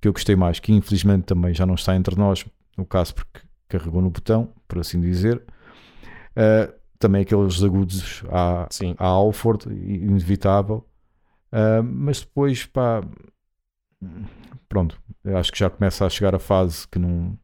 que 0.00 0.08
eu 0.08 0.12
gostei 0.12 0.36
mais, 0.36 0.58
que 0.60 0.72
infelizmente 0.72 1.24
também 1.24 1.52
já 1.54 1.66
não 1.66 1.74
está 1.74 1.94
entre 1.96 2.16
nós, 2.16 2.44
no 2.76 2.86
caso 2.86 3.14
porque 3.14 3.40
carregou 3.68 4.00
no 4.00 4.08
botão, 4.10 4.50
por 4.66 4.78
assim 4.78 5.00
dizer. 5.00 5.42
Uh, 6.36 6.72
também 6.98 7.22
aqueles 7.22 7.62
agudos 7.62 8.24
à, 8.30 8.66
Sim. 8.70 8.94
à 8.98 9.06
Alford, 9.06 9.66
inevitável. 9.70 10.87
Uh, 11.52 11.82
mas 11.82 12.20
depois, 12.20 12.66
pá, 12.66 13.02
pronto, 14.68 15.00
eu 15.24 15.36
acho 15.36 15.52
que 15.52 15.58
já 15.58 15.70
começa 15.70 16.04
a 16.04 16.10
chegar 16.10 16.34
a 16.34 16.38
fase 16.38 16.86
que 16.88 16.98
não. 16.98 17.38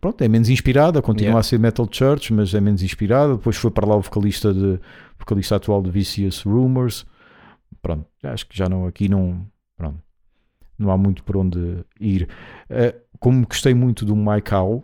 Pronto, 0.00 0.20
é 0.22 0.28
menos 0.28 0.48
inspirada, 0.48 1.00
continua 1.00 1.28
Yeah. 1.28 1.40
a 1.40 1.42
ser 1.42 1.58
Metal 1.58 1.88
Church, 1.90 2.32
mas 2.32 2.52
é 2.52 2.60
menos 2.60 2.82
inspirada. 2.82 3.36
Depois 3.36 3.56
foi 3.56 3.70
para 3.70 3.86
lá 3.86 3.94
o 3.94 4.02
vocalista, 4.02 4.52
de, 4.52 4.80
vocalista 5.16 5.56
atual 5.56 5.82
de 5.82 5.90
Vicious 5.90 6.42
Rumors. 6.42 7.06
Pronto, 7.80 8.06
acho 8.24 8.46
que 8.48 8.56
já 8.56 8.68
não, 8.68 8.86
aqui 8.86 9.08
não, 9.08 9.46
pronto, 9.76 10.02
não 10.76 10.90
há 10.90 10.98
muito 10.98 11.22
por 11.22 11.36
onde 11.36 11.84
ir. 12.00 12.28
Uh, 12.68 12.98
como 13.20 13.46
gostei 13.46 13.72
muito 13.72 14.04
do 14.04 14.16
Mike 14.16 14.52
Howe, 14.52 14.82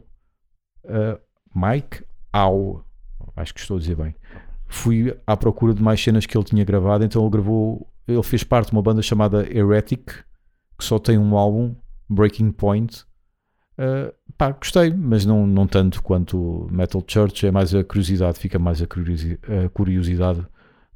uh, 0.84 1.20
Mike 1.52 2.04
Howe, 2.32 2.80
acho 3.34 3.52
que 3.52 3.60
estou 3.60 3.78
a 3.78 3.80
dizer 3.80 3.96
bem, 3.96 4.14
fui 4.68 5.16
à 5.26 5.36
procura 5.36 5.74
de 5.74 5.82
mais 5.82 6.00
cenas 6.00 6.26
que 6.26 6.36
ele 6.36 6.44
tinha 6.44 6.64
gravado, 6.64 7.04
então 7.04 7.22
ele 7.22 7.30
gravou, 7.30 7.88
ele 8.06 8.22
fez 8.22 8.44
parte 8.44 8.68
de 8.68 8.72
uma 8.72 8.82
banda 8.82 9.02
chamada 9.02 9.42
Heretic, 9.50 10.06
que 10.78 10.84
só 10.84 10.98
tem 10.98 11.18
um 11.18 11.36
álbum, 11.36 11.74
Breaking 12.08 12.52
Point. 12.52 13.04
Uh, 13.78 14.12
pá, 14.36 14.50
gostei, 14.50 14.92
mas 14.92 15.24
não, 15.24 15.46
não 15.46 15.66
tanto 15.66 16.02
quanto 16.02 16.68
Metal 16.70 17.02
Church, 17.06 17.46
é 17.46 17.50
mais 17.50 17.74
a 17.74 17.82
curiosidade, 17.82 18.38
fica 18.38 18.58
mais 18.58 18.82
a 18.82 18.86
curiosi- 18.86 19.38
a 19.64 19.68
curiosidade 19.68 20.44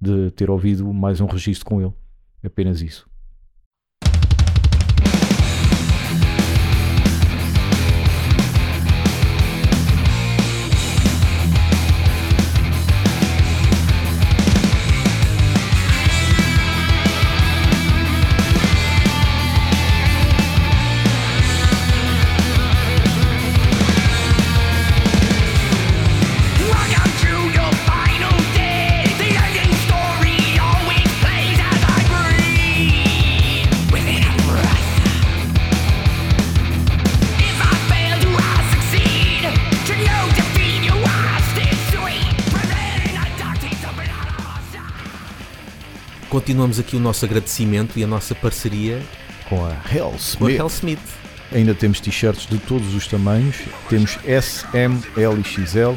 de 0.01 0.31
ter 0.33 0.51
ouvido 0.51 0.93
mais 0.93 1.21
um 1.21 1.27
registro 1.27 1.65
com 1.65 1.81
ele. 1.81 1.93
Apenas 2.45 2.83
isso. 2.83 3.09
Continuamos 46.33 46.79
aqui 46.79 46.97
o 46.97 46.99
nosso 46.99 47.27
agradecimento 47.27 47.99
e 47.99 48.05
a 48.05 48.07
nossa 48.07 48.35
parceria 48.35 49.03
Com 49.51 49.67
a 49.67 49.77
Hell 49.95 50.15
a 50.15 50.67
Smith. 50.67 50.99
Ainda 51.55 51.75
temos 51.75 52.01
t-shirts 52.01 52.47
de 52.47 52.57
todos 52.57 52.95
os 52.95 53.07
tamanhos. 53.07 53.57
Temos 53.91 54.19
S, 54.25 54.65
M, 54.73 54.99
L 55.15 55.39
e 55.39 55.45
XL. 55.45 55.93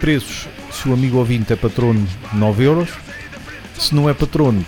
Preços, 0.00 0.48
se 0.72 0.88
o 0.88 0.92
amigo 0.92 1.18
ouvinte 1.18 1.52
é 1.52 1.56
patrono, 1.56 2.04
9 2.32 2.64
euros. 2.64 2.88
Se 3.78 3.94
não 3.94 4.10
é 4.10 4.14
patrono, 4.14 4.66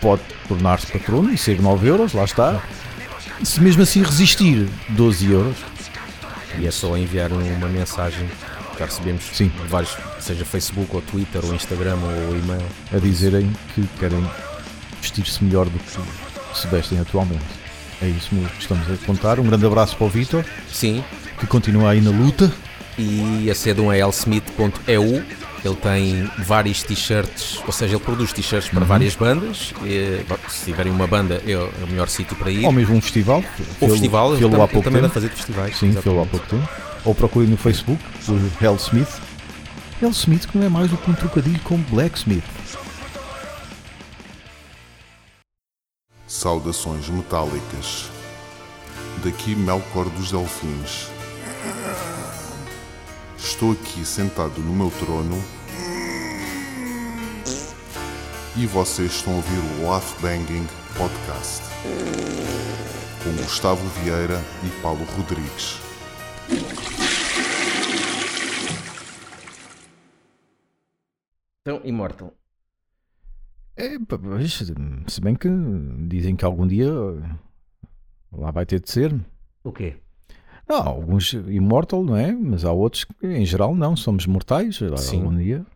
pode 0.00 0.22
tornar-se 0.46 0.86
patrono 0.86 1.32
e 1.32 1.36
ser 1.36 1.60
9 1.60 1.88
euros, 1.88 2.12
lá 2.12 2.22
está. 2.22 2.62
Se 3.42 3.60
mesmo 3.60 3.82
assim 3.82 4.04
resistir, 4.04 4.68
12 4.90 5.32
euros. 5.32 5.56
E 6.60 6.64
é 6.64 6.70
só 6.70 6.96
enviar 6.96 7.32
uma 7.32 7.68
mensagem. 7.68 8.28
Já 8.78 8.84
recebemos 8.84 9.24
Sim. 9.32 9.50
vários, 9.68 9.96
seja 10.28 10.44
Facebook 10.44 10.88
ou 10.94 11.00
Twitter 11.02 11.44
ou 11.44 11.54
Instagram 11.54 11.96
ou 11.96 12.36
e-mail. 12.36 12.62
a 12.94 12.98
dizerem 12.98 13.50
que 13.74 13.82
querem 13.98 14.24
vestir-se 15.00 15.42
melhor 15.42 15.66
do 15.66 15.78
que 15.78 15.90
se 16.58 16.66
vestem 16.68 16.98
atualmente. 17.00 17.44
É 18.00 18.06
isso 18.08 18.28
mesmo 18.32 18.48
que 18.50 18.60
estamos 18.62 18.86
a 18.90 18.96
contar. 19.06 19.40
Um 19.40 19.44
grande 19.44 19.66
abraço 19.66 19.96
para 19.96 20.06
o 20.06 20.08
Vitor, 20.10 20.44
Sim, 20.72 21.02
que 21.38 21.46
continua 21.46 21.90
aí 21.90 22.00
na 22.00 22.10
luta. 22.10 22.52
e 22.96 23.48
acedam 23.50 23.90
a 23.90 23.96
lsmith.eu. 23.96 25.22
Ele 25.64 25.74
tem 25.74 26.30
vários 26.38 26.84
t-shirts, 26.84 27.60
ou 27.66 27.72
seja, 27.72 27.96
ele 27.96 28.04
produz 28.04 28.32
t-shirts 28.32 28.68
Uhum. 28.68 28.76
para 28.76 28.84
várias 28.84 29.16
bandas. 29.16 29.72
E, 29.84 30.24
bom, 30.28 30.36
se 30.48 30.66
tiverem 30.66 30.92
uma 30.92 31.06
banda, 31.08 31.42
é 31.44 31.56
o 31.56 31.62
é 31.80 31.84
o 31.84 31.88
melhor 31.88 32.08
sítio 32.08 32.36
para 32.36 32.48
ir. 32.50 32.64
Ou 32.64 32.70
mesmo 32.70 32.94
um 32.94 33.00
festival. 33.00 33.42
O 33.80 33.88
festival, 33.88 34.34
ele 34.36 34.44
há 34.44 34.48
ele 34.48 34.56
pouco 34.56 34.82
também 34.82 35.02
tempo. 35.02 35.14
fazer 35.14 35.28
festivais. 35.30 35.76
Sim, 35.76 35.96
há 35.98 36.02
pouco 36.02 36.46
tempo. 36.46 36.68
Ou 37.04 37.12
procurem 37.14 37.48
no 37.48 37.56
Facebook 37.56 38.00
por 38.24 38.38
Hell 38.62 38.76
Smith. 38.76 39.08
Hell 40.00 40.10
Smith 40.10 40.46
que 40.46 40.56
não 40.56 40.64
é 40.64 40.68
mais 40.68 40.88
do 40.90 40.96
que 40.96 41.10
um 41.10 41.14
trocadilho 41.14 41.60
com 41.62 41.76
Blacksmith. 41.76 42.44
Saudações 46.24 47.08
metálicas. 47.08 48.08
Daqui 49.24 49.56
Melkor 49.56 50.08
dos 50.10 50.30
Delfins. 50.30 51.08
Estou 53.36 53.72
aqui 53.72 54.04
sentado 54.04 54.60
no 54.60 54.72
meu 54.72 54.92
trono. 55.00 55.42
E 58.56 58.66
vocês 58.66 59.10
estão 59.12 59.32
a 59.32 59.36
ouvir 59.36 59.58
o 59.58 59.88
Laugh 59.88 60.20
Banging 60.20 60.68
Podcast. 60.96 61.62
Com 63.24 63.42
Gustavo 63.42 63.84
Vieira 64.00 64.40
e 64.62 64.68
Paulo 64.80 65.04
Rodrigues. 65.16 65.87
Então, 71.68 71.82
Immortal. 71.84 72.32
É, 73.76 73.90
se 75.06 75.20
bem 75.20 75.34
que 75.34 75.50
dizem 76.08 76.34
que 76.34 76.42
algum 76.42 76.66
dia 76.66 76.90
lá 78.32 78.50
vai 78.50 78.64
ter 78.64 78.80
de 78.80 78.90
ser. 78.90 79.14
O 79.62 79.70
quê? 79.70 79.96
Não, 80.66 80.78
alguns 80.78 81.34
imortal, 81.34 82.02
não 82.02 82.16
é? 82.16 82.32
Mas 82.32 82.64
há 82.64 82.72
outros 82.72 83.04
que, 83.04 83.26
em 83.26 83.44
geral, 83.44 83.74
não. 83.74 83.94
Somos 83.94 84.24
mortais. 84.24 84.80
Sim. 84.96 85.18
Algum 85.18 85.36
dia. 85.36 85.66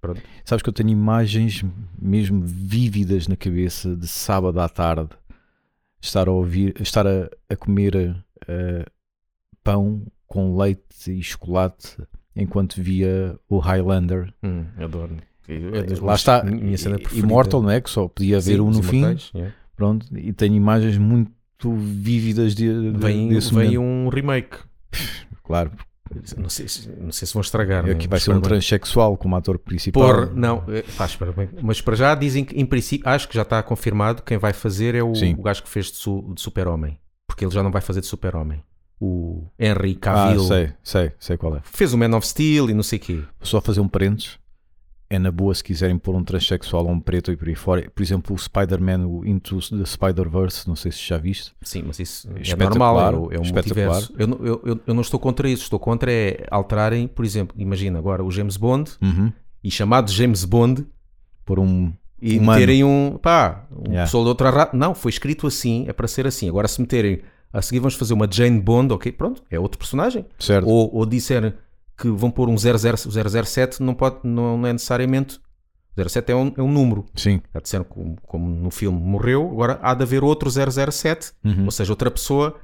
Pronto. 0.00 0.22
Sabes 0.44 0.62
que 0.62 0.68
eu 0.68 0.72
tenho 0.72 0.90
imagens 0.90 1.64
mesmo 2.00 2.40
vívidas 2.44 3.26
na 3.26 3.34
cabeça 3.34 3.96
de 3.96 4.06
sábado 4.06 4.60
à 4.60 4.68
tarde 4.68 5.10
estar 6.00 6.28
a 6.28 6.32
ouvir, 6.32 6.80
estar 6.80 7.08
a, 7.08 7.28
a 7.48 7.56
comer 7.56 8.24
eh, 8.46 8.86
pão 9.64 10.06
com 10.28 10.56
leite 10.56 11.10
e 11.10 11.20
chocolate 11.20 11.96
enquanto 12.42 12.80
via 12.80 13.38
o 13.48 13.58
Highlander. 13.58 14.32
Hum, 14.42 14.64
adoro. 14.78 15.16
É 15.48 15.82
das 15.82 15.98
Lá 15.98 16.14
está, 16.14 16.42
minha 16.44 16.76
cena 16.76 16.98
preferida. 16.98 17.26
Imortal, 17.26 17.62
não 17.62 17.70
é? 17.70 17.80
Que 17.80 17.88
só 17.90 18.06
podia 18.06 18.36
haver 18.36 18.54
Sim, 18.56 18.60
um 18.60 18.70
no 18.70 18.82
fim. 18.82 19.04
é. 19.34 19.50
Pronto, 19.74 20.06
e 20.16 20.32
tenho 20.32 20.54
imagens 20.54 20.98
muito 20.98 21.32
vívidas 21.74 22.54
de, 22.54 22.92
de- 22.92 22.98
Vem, 22.98 23.28
desse 23.30 23.54
vem 23.54 23.76
momento. 23.76 23.80
um 23.80 24.08
remake. 24.08 24.58
Claro, 25.42 25.70
Não 26.36 26.48
sei, 26.50 26.68
se- 26.68 26.88
não 27.00 27.10
sei 27.12 27.26
se 27.26 27.32
vão 27.34 27.40
estragar. 27.40 27.84
é 27.84 27.88
né? 27.88 27.94
que 27.94 28.06
vai 28.08 28.18
ser 28.20 28.32
um 28.32 28.40
transexual 28.40 29.16
como 29.16 29.36
ator 29.36 29.58
principal. 29.58 30.02
Por, 30.02 30.34
não, 30.36 30.62
é, 30.68 30.82
pá, 30.96 31.06
espera 31.06 31.32
bem. 31.32 31.48
Mas 31.62 31.80
para 31.80 31.96
já 31.96 32.14
dizem 32.14 32.44
que, 32.44 32.58
em 32.58 32.66
princípio, 32.66 33.08
acho 33.08 33.28
que 33.28 33.34
já 33.34 33.42
está 33.42 33.62
confirmado. 33.62 34.22
Quem 34.22 34.36
vai 34.38 34.52
fazer 34.52 34.94
é 34.94 35.02
o, 35.02 35.14
Sim. 35.14 35.34
o 35.38 35.42
gajo 35.42 35.62
que 35.62 35.68
fez 35.70 35.86
de, 35.86 35.96
su- 35.96 36.32
de 36.34 36.40
Super-Homem. 36.40 36.98
Porque 37.26 37.44
ele 37.44 37.52
já 37.52 37.62
não 37.62 37.70
vai 37.70 37.80
fazer 37.82 38.00
de 38.00 38.06
Super-Homem. 38.06 38.62
O 39.00 39.44
Henry 39.58 39.96
Ah, 39.96 40.04
Cavill 40.04 40.40
sei, 40.44 40.72
sei, 40.82 41.12
sei 41.20 41.36
qual 41.36 41.56
é. 41.56 41.60
fez 41.62 41.92
o 41.94 41.98
Man 41.98 42.16
of 42.16 42.26
Steel 42.26 42.68
e 42.70 42.74
não 42.74 42.82
sei 42.82 42.98
o 42.98 43.02
quê. 43.02 43.14
Vou 43.14 43.46
só 43.46 43.60
fazer 43.60 43.80
um 43.80 43.88
parênteses. 43.88 44.38
É 45.10 45.18
na 45.18 45.30
boa 45.30 45.54
se 45.54 45.64
quiserem 45.64 45.96
pôr 45.96 46.14
um 46.14 46.22
transexual 46.22 46.84
ou 46.84 46.90
um 46.92 47.00
preto 47.00 47.32
e 47.32 47.36
por 47.36 47.48
aí 47.48 47.54
fora. 47.54 47.90
Por 47.94 48.02
exemplo, 48.02 48.34
o 48.34 48.38
Spider-Man, 48.38 49.06
o 49.06 49.24
Into 49.26 49.58
the 49.74 49.86
Spider-Verse, 49.86 50.68
não 50.68 50.76
sei 50.76 50.92
se 50.92 50.98
já 50.98 51.16
viste. 51.16 51.52
Sim, 51.62 51.84
mas 51.86 51.98
isso 51.98 52.28
é 52.28 52.56
normal. 52.56 53.00
É, 53.00 53.16
o- 53.16 53.32
é 53.32 53.38
um 53.38 53.42
espetacular. 53.42 53.86
multiverso. 53.94 54.14
Eu, 54.18 54.26
não- 54.26 54.44
eu, 54.44 54.60
eu, 54.66 54.80
eu 54.86 54.94
não 54.94 55.00
estou 55.00 55.18
contra 55.18 55.48
isso. 55.48 55.62
Estou 55.62 55.78
contra 55.78 56.12
é 56.12 56.44
alterarem, 56.50 57.08
por 57.08 57.24
exemplo, 57.24 57.56
imagina 57.58 57.98
agora 57.98 58.22
o 58.22 58.30
James 58.30 58.58
Bond 58.58 58.90
Uhum. 59.00 59.32
e 59.64 59.70
chamado 59.70 60.10
James 60.12 60.44
Bond 60.44 60.84
Por 61.42 61.58
um. 61.58 61.90
e 62.20 62.36
Humano. 62.38 62.58
meterem 62.60 62.84
um 62.84 63.16
pá, 63.16 63.64
um 63.70 63.84
Yeah. 63.84 64.02
pessoal 64.02 64.24
de 64.24 64.28
outra 64.28 64.50
raça. 64.50 64.76
Não, 64.76 64.94
foi 64.94 65.08
escrito 65.10 65.46
assim, 65.46 65.86
é 65.88 65.92
para 65.94 66.06
ser 66.06 66.26
assim. 66.26 66.50
Agora, 66.50 66.68
se 66.68 66.78
meterem 66.82 67.22
a 67.52 67.62
seguir, 67.62 67.80
vamos 67.80 67.94
fazer 67.94 68.14
uma 68.14 68.28
Jane 68.30 68.60
Bond, 68.60 68.92
ok, 68.92 69.10
pronto, 69.12 69.42
é 69.50 69.58
outro 69.58 69.78
personagem. 69.78 70.26
Certo. 70.38 70.68
Ou, 70.68 70.94
ou 70.94 71.06
disserem 71.06 71.52
que 71.96 72.08
vão 72.10 72.30
pôr 72.30 72.48
um 72.48 72.56
00, 72.56 72.96
007, 73.44 73.82
não, 73.82 73.94
pode, 73.94 74.18
não 74.24 74.66
é 74.66 74.72
necessariamente. 74.72 75.40
07 75.96 76.30
é 76.30 76.36
um, 76.36 76.52
é 76.56 76.62
um 76.62 76.70
número. 76.70 77.04
Sim. 77.16 77.40
Já 77.52 77.60
disseram 77.60 77.84
como, 77.84 78.16
como 78.22 78.48
no 78.48 78.70
filme 78.70 79.00
morreu, 79.00 79.50
agora 79.50 79.80
há 79.82 79.94
de 79.94 80.02
haver 80.04 80.22
outro 80.22 80.48
007, 80.50 81.32
Uhum. 81.44 81.64
ou 81.64 81.70
seja, 81.72 81.90
outra 81.92 82.08
pessoa 82.10 82.54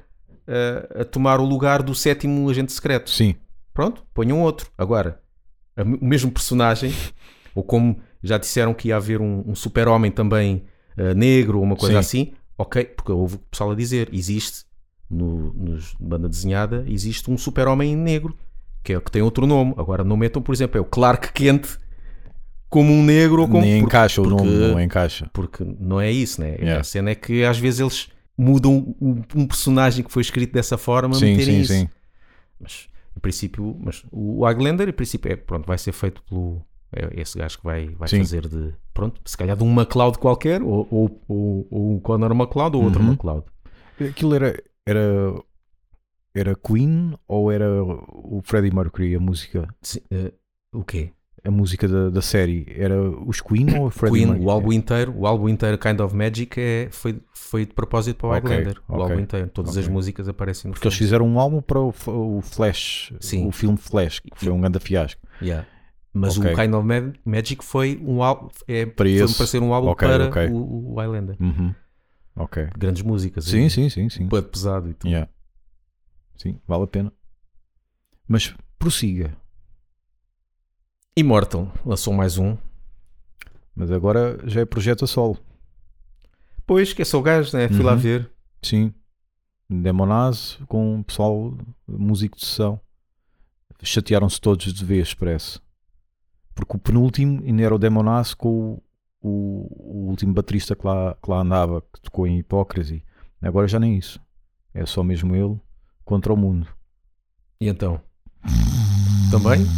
a, 0.47 1.01
a 1.01 1.05
tomar 1.05 1.39
o 1.41 1.45
lugar 1.45 1.83
do 1.83 1.93
sétimo 1.93 2.49
agente 2.49 2.71
secreto. 2.71 3.09
Sim. 3.09 3.35
Pronto, 3.73 4.03
ponham 4.13 4.41
outro. 4.41 4.69
Agora, 4.77 5.19
a- 5.75 5.83
o 5.83 6.05
mesmo 6.05 6.31
personagem, 6.31 6.93
ou 7.53 7.61
como 7.63 7.97
já 8.23 8.37
disseram 8.37 8.73
que 8.73 8.87
ia 8.87 8.95
haver 8.95 9.19
um, 9.19 9.43
um 9.45 9.53
super-homem 9.55 10.11
também 10.11 10.63
eh, 10.95 11.13
negro 11.13 11.57
ou 11.57 11.63
uma 11.63 11.75
coisa 11.75 11.93
Sim. 11.95 11.99
assim, 11.99 12.33
ok, 12.57 12.85
porque 12.85 13.11
houve 13.11 13.37
pessoal 13.51 13.71
a 13.71 13.75
dizer, 13.75 14.09
existe 14.13 14.64
no, 15.09 15.53
nos 15.53 15.93
banda 15.99 16.27
desenhada, 16.29 16.83
existe 16.87 17.29
um 17.29 17.37
super-homem 17.37 17.95
negro, 17.95 18.35
que 18.83 18.93
é 18.93 18.99
que 18.99 19.11
tem 19.11 19.21
outro 19.21 19.45
nome. 19.47 19.73
Agora 19.77 20.03
não 20.03 20.17
metam, 20.17 20.41
por 20.41 20.53
exemplo, 20.53 20.77
é 20.77 20.81
o 20.81 20.85
Clark 20.85 21.31
Kent 21.33 21.77
como 22.69 22.91
um 22.91 23.03
negro 23.03 23.41
ou 23.43 23.47
como 23.47 23.61
Nem 23.61 23.81
porque- 23.81 23.85
encaixa 23.95 24.21
o 24.21 24.23
porque- 24.29 24.43
nome, 24.43 24.57
não 24.73 24.79
encaixa. 24.81 25.29
porque 25.33 25.63
não 25.79 26.01
é 26.01 26.11
isso, 26.11 26.41
né? 26.41 26.55
Yeah. 26.55 26.81
A 26.81 26.83
cena 26.83 27.11
é 27.11 27.15
que 27.15 27.43
às 27.43 27.57
vezes 27.57 27.79
eles 27.79 28.09
mudam 28.37 28.95
um, 28.99 29.21
um 29.35 29.47
personagem 29.47 30.03
que 30.03 30.11
foi 30.11 30.21
escrito 30.21 30.51
dessa 30.53 30.77
forma 30.77 31.13
Sim, 31.15 31.39
sim, 31.39 31.59
isso. 31.61 31.73
sim. 31.73 31.87
Mas 32.59 32.87
em 33.15 33.19
princípio, 33.19 33.77
mas 33.79 34.03
o 34.11 34.43
Highlander, 34.43 34.89
em 34.89 34.93
princípio, 34.93 35.31
é, 35.31 35.35
pronto, 35.35 35.65
vai 35.65 35.77
ser 35.77 35.91
feito 35.93 36.21
pelo 36.23 36.61
é 36.97 37.21
esse 37.21 37.37
gajo 37.37 37.57
que 37.57 37.63
vai, 37.63 37.89
vai 37.89 38.07
Sim. 38.07 38.19
fazer 38.19 38.47
de 38.47 38.73
pronto, 38.93 39.19
se 39.25 39.35
calhar 39.35 39.57
de 39.57 39.63
um 39.63 39.69
MacLeod 39.71 40.17
qualquer, 40.17 40.61
ou, 40.61 40.87
ou, 40.89 41.21
ou, 41.27 41.67
ou 41.69 41.91
um 41.93 41.99
Conor 41.99 42.33
MacLeod 42.33 42.77
ou 42.77 42.83
outro 42.83 43.01
Uhum. 43.01 43.09
MacLeod. 43.11 43.43
Aquilo 44.09 44.33
era, 44.35 44.61
era, 44.85 45.33
era 46.33 46.55
Queen 46.55 47.13
ou 47.27 47.51
era 47.51 47.67
o 47.83 48.41
Freddie 48.43 48.73
Mercury, 48.73 49.15
a 49.15 49.19
música? 49.19 49.67
Sim, 49.81 49.99
eh, 50.11 50.33
o 50.73 50.83
quê? 50.83 51.11
A 51.43 51.51
música 51.51 51.87
da, 51.87 52.09
da 52.09 52.21
série 52.23 52.65
era 52.69 52.99
os 53.01 53.39
Queen 53.39 53.71
ou 53.77 53.87
o 53.87 53.91
Freddie 53.91 54.17
Queen, 54.17 54.25
Mercury? 54.27 54.45
o 54.45 54.49
álbum 54.51 54.73
inteiro, 54.73 55.13
o 55.15 55.27
álbum 55.27 55.47
inteiro 55.47 55.77
Kind 55.77 55.99
of 55.99 56.15
Magic 56.15 56.59
é, 56.59 56.87
foi, 56.91 57.21
foi 57.33 57.65
de 57.65 57.73
propósito 57.73 58.17
para 58.17 58.27
o 58.27 58.31
Highlander. 58.31 58.81
O 58.87 58.93
ok, 58.95 59.03
álbum 59.03 59.19
inteiro, 59.19 59.49
todas 59.49 59.77
as 59.77 59.85
ok. 59.85 59.93
músicas 59.93 60.27
aparecem 60.27 60.69
no 60.69 60.73
Porque 60.73 60.87
eles 60.87 60.95
filme. 60.95 61.07
fizeram 61.07 61.27
um 61.27 61.39
álbum 61.39 61.61
para 61.61 61.79
o, 61.79 61.93
o 62.37 62.41
Flash, 62.41 63.13
Sim. 63.19 63.47
o 63.47 63.51
filme 63.51 63.77
Flash, 63.77 64.19
que 64.19 64.29
foi 64.35 64.51
um 64.51 64.59
grande 64.59 64.79
fiasco. 64.79 65.21
Yeah. 65.41 65.67
Mas 66.13 66.37
Ok. 66.37 66.51
o 66.51 66.55
Kind 66.55 66.73
of 66.73 66.87
Ma- 66.87 67.13
Magic 67.25 67.63
foi 67.63 68.01
um 68.03 68.23
álbum 68.23 68.49
é, 68.67 68.85
Para 68.85 69.05
foi 69.05 69.33
para 69.35 69.45
ser 69.47 69.61
um 69.61 69.73
álbum 69.73 69.89
Ok, 69.89 70.07
para 70.07 70.29
ok. 70.29 70.47
O, 70.47 70.93
o 70.93 70.95
Highlander. 70.99 71.35
Uhum. 71.39 71.75
Ok. 72.35 72.67
Grandes 72.77 73.01
músicas. 73.01 73.45
Sim, 73.45 73.65
e 73.65 73.69
sim, 73.69 73.89
sim, 73.89 74.09
sim. 74.09 74.23
Um 74.25 74.29
pano 74.29 74.47
pesado 74.47 74.89
e 74.89 74.93
tudo. 74.93 75.09
Yeah. 75.09 75.31
Sim, 76.37 76.59
vale 76.67 76.83
a 76.83 76.87
pena. 76.87 77.13
Mas 78.27 78.53
prossiga. 78.77 79.35
Immortal 81.15 81.71
lançou 81.85 82.13
mais 82.13 82.37
um. 82.37 82.57
Mas 83.75 83.91
agora 83.91 84.37
já 84.47 84.61
é 84.61 84.65
projeto 84.65 85.05
a 85.05 85.07
solo. 85.07 85.37
Pois, 86.65 86.93
que 86.93 87.01
é 87.01 87.05
só 87.05 87.19
o 87.19 87.21
gajo, 87.21 87.55
né? 87.55 87.69
Fui 87.69 87.83
lá 87.83 87.93
Uhum. 87.93 87.97
ver. 87.99 88.31
Sim. 88.61 88.93
Demonaz 89.69 90.59
com 90.67 90.99
o 90.99 91.03
pessoal 91.03 91.57
músico 91.87 92.37
de 92.37 92.45
sessão. 92.45 92.79
Chatearam-se 93.81 94.39
todos 94.41 94.73
de 94.73 94.85
vez, 94.85 95.13
parece. 95.13 95.59
Porque 96.53 96.75
o 96.75 96.79
penúltimo 96.79 97.43
ainda 97.43 97.61
era 97.63 97.75
o 97.75 97.79
Demonaz 97.79 98.33
com 98.33 98.81
o, 99.27 99.67
o, 99.69 100.05
o 100.05 100.09
último 100.09 100.33
baterista 100.33 100.75
que 100.75 100.85
lá, 100.85 101.15
que 101.21 101.29
lá 101.29 101.39
andava, 101.41 101.81
que 101.81 102.01
tocou 102.01 102.27
em 102.27 102.37
Hipócrise. 102.39 103.03
Agora 103.41 103.67
já 103.67 103.79
nem 103.79 103.97
isso. 103.97 104.19
É 104.73 104.85
só 104.85 105.03
mesmo 105.03 105.35
ele 105.35 105.59
contra 106.03 106.33
o 106.33 106.37
mundo. 106.37 106.67
E 107.59 107.67
então? 107.67 107.99
Também? 109.31 109.65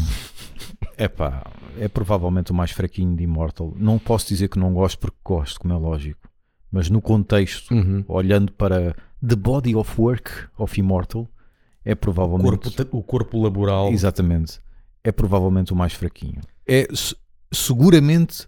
É 0.99 1.07
pá, 1.07 1.45
é 1.77 1.87
provavelmente 1.87 2.51
o 2.51 2.55
mais 2.55 2.71
fraquinho 2.71 3.15
de 3.15 3.23
Immortal. 3.23 3.71
Não 3.77 3.99
posso 3.99 4.27
dizer 4.29 4.47
que 4.47 4.57
não 4.57 4.73
gosto 4.73 4.97
porque 4.97 5.17
gosto, 5.23 5.59
como 5.59 5.71
é 5.71 5.77
lógico. 5.77 6.27
Mas 6.71 6.89
no 6.89 6.99
contexto, 7.01 7.71
Uhum. 7.71 8.03
olhando 8.07 8.51
para 8.51 8.95
The 9.25 9.35
Body 9.35 9.75
of 9.75 9.93
Work 10.01 10.31
of 10.57 10.79
Immortal, 10.79 11.27
é 11.85 11.93
O, 11.93 11.95
provavelmente. 11.97 12.71
corpo, 12.75 12.97
o 12.97 13.03
corpo 13.03 13.39
laboral. 13.39 13.89
Exatamente. 13.91 14.59
É 15.03 15.11
provavelmente 15.11 15.71
o 15.71 15.75
mais 15.75 15.93
fraquinho. 15.93 16.41
É 16.67 16.87
se- 16.95 17.15
seguramente 17.53 18.47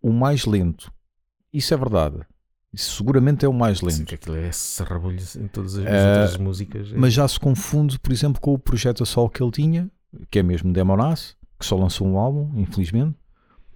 o 0.00 0.12
mais 0.12 0.44
lento. 0.44 0.92
Isso 1.52 1.72
é 1.74 1.76
verdade. 1.76 2.16
Isso 2.72 2.96
seguramente 2.96 3.44
é 3.44 3.48
o 3.48 3.52
mais 3.52 3.78
Sim, 3.78 3.86
lento. 3.86 4.04
que 4.06 4.14
aquilo 4.14 4.36
é 4.36 4.50
sarrabulhos 4.50 5.36
em 5.36 5.46
todas 5.46 5.76
as, 5.76 5.84
as 5.86 5.92
Eh, 5.92 6.20
outras 6.20 6.36
músicas. 6.38 6.92
É- 6.92 6.96
Mas 6.96 7.12
já 7.12 7.28
se 7.28 7.38
confunde, 7.38 7.98
por 7.98 8.10
exemplo, 8.12 8.40
com 8.40 8.54
o 8.54 8.58
projeto 8.58 9.02
a 9.02 9.06
sol 9.06 9.28
que 9.28 9.42
ele 9.42 9.50
tinha, 9.50 9.90
que 10.30 10.38
é 10.38 10.42
mesmo 10.42 10.72
Demonace, 10.72 11.34
que 11.58 11.66
só 11.66 11.76
lançou 11.76 12.06
um 12.06 12.16
álbum, 12.18 12.50
infelizmente. 12.58 13.14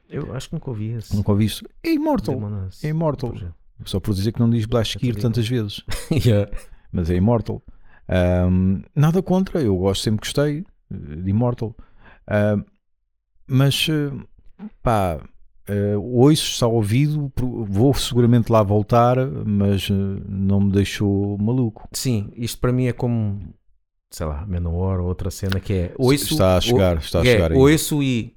Eu 0.08 0.34
acho 0.34 0.48
que 0.48 0.54
nunca 0.54 0.70
ouvi 0.70 0.92
esse. 0.92 1.14
Nunca 1.14 1.32
ouvi 1.32 1.44
isso. 1.44 1.64
É 1.82 1.92
Immortal. 1.92 2.34
Demonace. 2.36 2.86
É 2.86 2.90
Immortal. 2.90 3.30
Projeto. 3.30 3.54
Só 3.84 4.00
por 4.00 4.14
dizer 4.14 4.32
que 4.32 4.40
não 4.40 4.48
diz 4.48 4.64
Blashkir 4.64 5.16
tantas 5.20 5.46
vezes. 5.48 5.82
Yeah. 6.10 6.50
Mas 6.90 7.10
é 7.10 7.16
Immortal. 7.16 7.62
Ahm, 8.08 8.82
nada 8.94 9.20
contra, 9.22 9.60
eu 9.60 9.76
gosto, 9.76 10.02
sempre 10.04 10.20
gostei 10.20 10.64
eh, 10.90 11.16
de 11.22 11.28
Immortal. 11.30 11.76
Ahm, 12.28 12.64
mas 13.46 13.86
eh, 13.90 14.10
pá, 14.82 15.20
eh, 15.68 15.96
ouço, 15.96 16.44
está 16.52 16.66
ouvido, 16.66 17.32
vou 17.68 17.92
seguramente 17.94 18.50
lá 18.50 18.62
voltar, 18.62 19.16
mas 19.44 19.88
eh, 19.90 19.94
não 20.28 20.60
me 20.60 20.72
deixou 20.72 21.36
maluco. 21.38 21.88
Sim, 21.92 22.30
isto 22.36 22.58
para 22.60 22.72
mim 22.72 22.86
é 22.86 22.92
como, 22.92 23.40
sei 24.10 24.26
lá, 24.26 24.44
Menor 24.46 25.00
ou 25.00 25.08
outra 25.08 25.30
cena 25.30 25.58
que 25.60 25.72
é. 25.72 25.94
Ouço, 25.98 26.32
está 26.32 26.56
a 26.56 26.60
chegar, 26.60 26.92
ou- 26.94 26.98
está 27.00 27.18
a 27.20 27.22
é, 27.22 27.24
chegar 27.32 27.52
aí. 27.52 27.58
Ouço 27.58 28.02
e. 28.02 28.34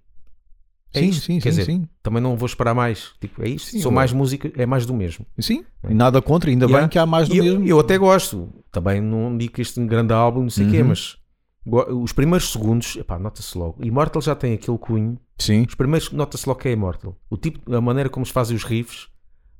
É 0.91 1.01
sim, 1.01 1.05
isto, 1.09 1.21
sim, 1.25 1.39
quer 1.39 1.51
sim, 1.51 1.59
dizer, 1.59 1.71
sim. 1.71 1.87
também 2.01 2.19
não 2.21 2.35
vou 2.35 2.47
esperar 2.47 2.73
mais. 2.73 3.11
Tipo, 3.21 3.43
é 3.43 3.49
isto. 3.49 3.69
Sim, 3.69 3.79
Sou 3.79 3.91
mais 3.91 4.11
música, 4.11 4.51
é 4.59 4.65
mais 4.65 4.87
do 4.87 4.93
mesmo. 4.95 5.23
Sim, 5.37 5.63
e 5.87 5.93
nada 5.93 6.19
contra, 6.19 6.49
ainda 6.49 6.65
Yeah. 6.65 6.81
bem 6.81 6.89
que 6.89 6.97
há 6.97 7.05
mais 7.05 7.29
do 7.29 7.35
eu, 7.35 7.43
mesmo. 7.43 7.67
eu 7.67 7.79
até 7.79 7.95
gosto. 7.95 8.49
Também 8.71 8.99
não 8.99 9.37
digo 9.37 9.53
que 9.53 9.61
este 9.61 9.79
é 9.79 9.83
um 9.83 9.85
grande 9.87 10.13
álbum, 10.13 10.41
não 10.41 10.49
sei 10.49 10.65
o 10.65 10.71
quê, 10.71 10.81
Uhum. 10.81 10.87
mas 10.87 11.15
go- 11.63 12.01
os 12.01 12.11
primeiros 12.11 12.51
segundos, 12.51 12.95
epá, 12.95 13.19
nota-se 13.19 13.55
logo. 13.55 13.77
Immortal 13.85 14.19
já 14.19 14.33
tem 14.33 14.53
aquele 14.55 14.79
cunho. 14.79 15.19
Sim, 15.39 15.65
Os 15.67 15.75
primeiros, 15.75 16.11
nota-se 16.11 16.47
logo 16.47 16.59
que 16.59 16.67
é 16.67 16.73
Immortal. 16.73 17.17
O 17.29 17.37
tipo, 17.37 17.73
a 17.73 17.79
maneira 17.81 18.09
como 18.09 18.25
se 18.25 18.31
fazem 18.33 18.55
os 18.55 18.63
riffs, 18.63 19.07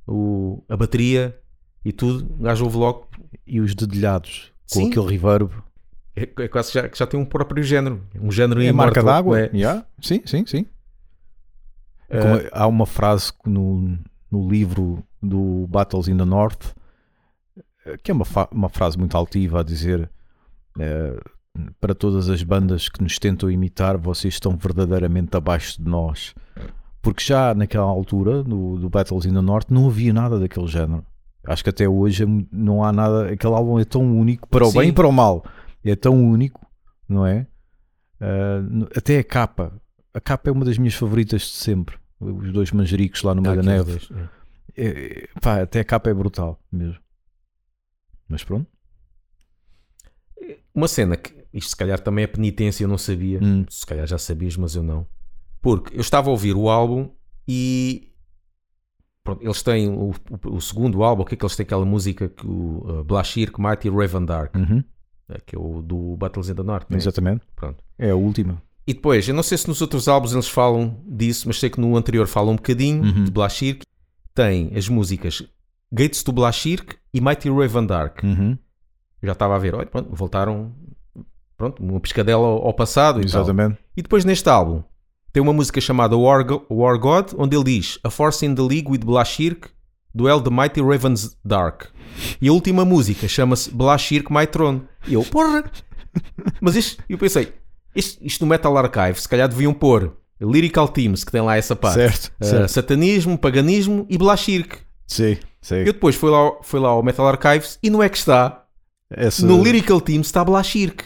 o, 0.06 0.64
a 0.68 0.76
bateria 0.76 1.40
e 1.86 1.92
tudo, 1.94 2.32
o 2.34 2.44
gajo 2.44 2.66
ouve 2.66 2.78
logo. 2.78 3.08
e 3.48 3.60
os 3.62 3.74
dedilhados 3.74 4.52
com 4.72 4.80
Sim. 4.82 4.90
aquele 4.92 5.08
reverb. 5.08 5.52
É, 6.16 6.24
é 6.24 6.48
quase 6.50 6.74
já, 6.74 6.88
que 6.90 6.98
já 6.98 7.08
tem 7.08 7.20
um 7.20 7.26
próprio 7.26 7.64
género. 7.64 8.04
Um 8.20 8.30
género 8.32 8.62
É 8.62 8.72
marca 8.74 9.02
d'água. 9.02 9.40
é. 9.40 9.50
Yeah. 9.54 9.86
Sim, 10.02 10.22
sim, 10.26 10.46
sim. 10.46 10.66
Como 12.10 12.36
é- 12.36 12.50
há 12.52 12.68
uma 12.68 12.86
frase 12.86 13.32
no, 13.46 13.98
no 14.30 14.50
livro 14.50 15.04
do 15.22 15.66
Battles 15.68 16.08
in 16.08 16.18
the 16.18 16.26
North 16.26 16.74
eh, 17.86 17.98
que 18.04 18.12
é 18.12 18.14
uma, 18.14 18.26
uma 18.52 18.70
frase 18.70 18.98
muito 18.98 19.16
altiva 19.16 19.60
a 19.62 19.64
dizer 19.64 20.10
eh, 20.80 21.20
para 21.80 21.94
todas 21.96 22.30
as 22.30 22.44
bandas 22.44 22.88
que 22.90 23.02
nos 23.02 23.18
tentam 23.20 23.50
imitar, 23.50 23.98
vocês 23.98 24.36
estão 24.36 24.56
verdadeiramente 24.58 25.36
abaixo 25.36 25.82
de 25.82 25.90
nós. 25.90 26.34
Porque 27.02 27.24
já 27.24 27.54
naquela 27.54 27.86
altura, 27.86 28.44
no, 28.44 28.78
do 28.78 28.90
Battles 28.90 29.26
in 29.26 29.34
the 29.34 29.42
North, 29.42 29.70
não 29.70 29.88
havia 29.88 30.14
nada 30.14 30.40
daquele 30.40 30.68
género. 30.68 31.06
Acho 31.46 31.64
que 31.64 31.70
até 31.70 31.88
hoje 31.88 32.24
é 32.24 32.28
não 32.52 32.84
há 32.84 32.92
nada. 32.92 33.32
Aquele 33.32 33.54
álbum 33.54 33.80
é 33.80 33.86
tão 33.86 34.02
único, 34.18 34.48
para 34.50 34.66
o 34.66 34.72
Sim. 34.72 34.80
bem 34.80 34.90
e 34.90 34.94
para 34.94 35.08
o 35.08 35.12
mal. 35.12 35.44
É 35.84 35.96
tão 35.96 36.14
único, 36.22 36.66
não 37.08 37.26
é? 37.26 37.48
N- 38.22 38.88
até 38.96 39.18
a 39.20 39.24
capa. 39.24 39.74
A 40.14 40.20
capa 40.20 40.50
é 40.50 40.52
uma 40.52 40.66
das 40.66 40.78
minhas 40.78 40.94
favoritas 40.96 41.42
de 41.44 41.48
sempre. 41.48 41.98
Os 42.20 42.52
dois 42.52 42.72
manjericos 42.72 43.24
lá 43.24 43.34
no 43.34 43.42
meio 43.42 43.56
da 43.56 43.64
neve. 43.64 43.92
dois, 43.92 44.10
é. 44.12 44.30
É, 44.76 44.88
é, 45.24 45.30
pá, 45.42 45.62
até 45.62 45.80
a 45.80 45.86
capa 45.86 46.10
é 46.10 46.14
brutal 46.14 46.60
mesmo. 46.72 47.00
Mas 48.28 48.44
pronto. 48.44 48.68
Uma 50.76 50.88
cena 50.88 51.16
que 51.16 51.34
isto 51.54 51.70
se 51.70 51.76
calhar 51.76 52.00
também 52.00 52.24
é 52.24 52.28
penitência, 52.28 52.84
eu 52.84 52.88
não 52.88 52.98
sabia. 52.98 53.40
Hum. 53.42 53.66
Se 53.70 53.86
calhar 53.86 54.06
já 54.08 54.18
sabias, 54.18 54.56
mas 54.58 54.76
eu 54.76 54.84
não. 54.84 55.06
Porque 55.62 55.96
eu 55.96 56.02
estava 56.02 56.30
a 56.30 56.32
ouvir 56.32 56.56
o 56.56 56.70
álbum 56.70 57.10
e 57.48 58.12
pronto, 59.24 59.44
eles 59.44 59.62
têm 59.62 59.90
o, 59.90 60.12
o- 60.12 60.56
o 60.56 60.62
segundo 60.62 61.04
álbum, 61.04 61.24
o 61.24 61.26
que 61.26 61.36
é 61.36 61.38
que 61.38 61.44
eles 61.46 61.56
têm 61.56 61.64
aquela 61.64 61.86
música 61.86 62.30
que 62.30 62.46
o 62.48 63.00
uh, 63.00 63.04
Blashir, 63.04 63.52
Mighty 63.58 63.90
Raven 63.90 64.26
Dark, 64.26 64.56
Uhum, 64.56 64.84
eh, 65.30 65.42
que 65.46 65.56
é 65.56 65.60
o 65.60 65.82
do 65.82 66.16
Battles 66.18 66.50
in 66.50 66.56
the 66.56 66.64
North. 66.64 66.86
né? 66.90 66.98
Exatamente. 66.98 67.46
Pronto. 67.56 67.84
É 67.98 68.12
a 68.12 68.16
última. 68.16 68.62
E 68.88 68.94
depois, 68.94 69.28
eu 69.28 69.36
não 69.36 69.44
sei 69.44 69.58
se 69.58 69.68
nos 69.68 69.82
outros 69.82 70.08
álbuns 70.08 70.34
eles 70.34 70.48
falam 70.48 71.00
disso, 71.06 71.48
mas 71.48 71.60
sei 71.60 71.70
que 71.70 71.80
no 71.80 71.96
anterior 71.96 72.26
falam 72.28 72.54
um 72.54 72.56
bocadinho 72.56 73.04
Uhum. 73.04 73.24
de 73.26 73.32
Blashir. 73.32 73.80
Tem 74.34 74.72
as 74.76 74.88
músicas 74.88 75.44
Gates 75.92 76.24
to 76.24 76.32
Blashir 76.32 76.84
e 77.14 77.20
Mighty 77.22 77.50
Raven 77.50 77.86
Dark. 77.86 78.24
Uhum, 78.24 78.58
Eu 79.22 79.28
já 79.28 79.34
estava 79.34 79.56
a 79.56 79.60
ver, 79.60 79.76
olha, 79.76 79.86
pronto, 79.86 80.10
voltaram 80.16 80.74
pronto, 81.60 81.84
uma 81.84 82.00
piscadela 82.00 82.48
ao, 82.48 82.74
passado 82.74 83.20
e 83.22 83.30
tal. 83.30 83.42
Exatamente. 83.44 83.78
E 83.96 84.02
depois 84.02 84.24
neste 84.26 84.50
álbum 84.50 84.82
tem 85.32 85.44
uma 85.44 85.54
música 85.54 85.80
chamada 85.80 86.18
War, 86.18 86.44
Go- 86.44 86.66
War 86.72 86.98
God, 86.98 87.34
onde 87.38 87.56
ele 87.56 87.66
diz 87.66 88.00
A 88.04 88.10
Force 88.10 88.44
in 88.44 88.56
the 88.56 88.62
League 88.64 88.90
with 88.90 89.00
Blashirk, 89.00 89.70
Duel 90.16 90.42
the 90.42 90.50
Mighty 90.50 90.82
Ravens 90.82 91.38
Dark. 91.46 91.84
E 92.42 92.48
a 92.48 92.52
última 92.54 92.84
música 92.84 93.28
chama-se 93.28 93.70
Blashirk 93.70 94.34
My 94.34 94.48
Throne. 94.48 94.82
E 95.08 95.14
eu, 95.14 95.24
porra! 95.24 95.70
Mas 96.60 96.76
isto, 96.76 97.04
eu 97.08 97.18
pensei, 97.18 97.54
isto, 97.96 98.18
isto 98.26 98.42
no 98.44 98.50
Metal 98.50 98.76
Archive, 98.76 99.22
se 99.22 99.30
calhar 99.30 99.48
deviam 99.48 99.74
pôr 99.74 100.16
Lyrical 100.42 100.88
Teams, 100.88 101.24
que 101.24 101.32
tem 101.32 101.42
lá 101.42 101.58
essa 101.58 101.76
parte. 101.76 101.96
Certo, 101.96 102.32
Uh, 102.42 102.46
certo. 102.46 102.70
Satanismo, 102.70 103.38
Paganismo 103.38 104.06
e 104.10 104.18
Blashirk. 104.18 104.78
Sim, 105.06 105.38
sim. 105.62 105.76
Eu 105.80 105.94
depois 105.94 106.16
fui 106.16 106.30
lá, 106.32 106.52
fui 106.64 106.80
lá 106.80 106.90
ao 106.90 107.04
Metal 107.04 107.28
Archives 107.28 107.78
e 107.84 107.90
não 107.90 108.02
é 108.02 108.08
que 108.10 108.18
está 108.18 108.64
no 109.44 109.62
Lyrical 109.62 110.00
Team 110.02 110.22
está 110.22 110.44
Blashirk. 110.46 111.04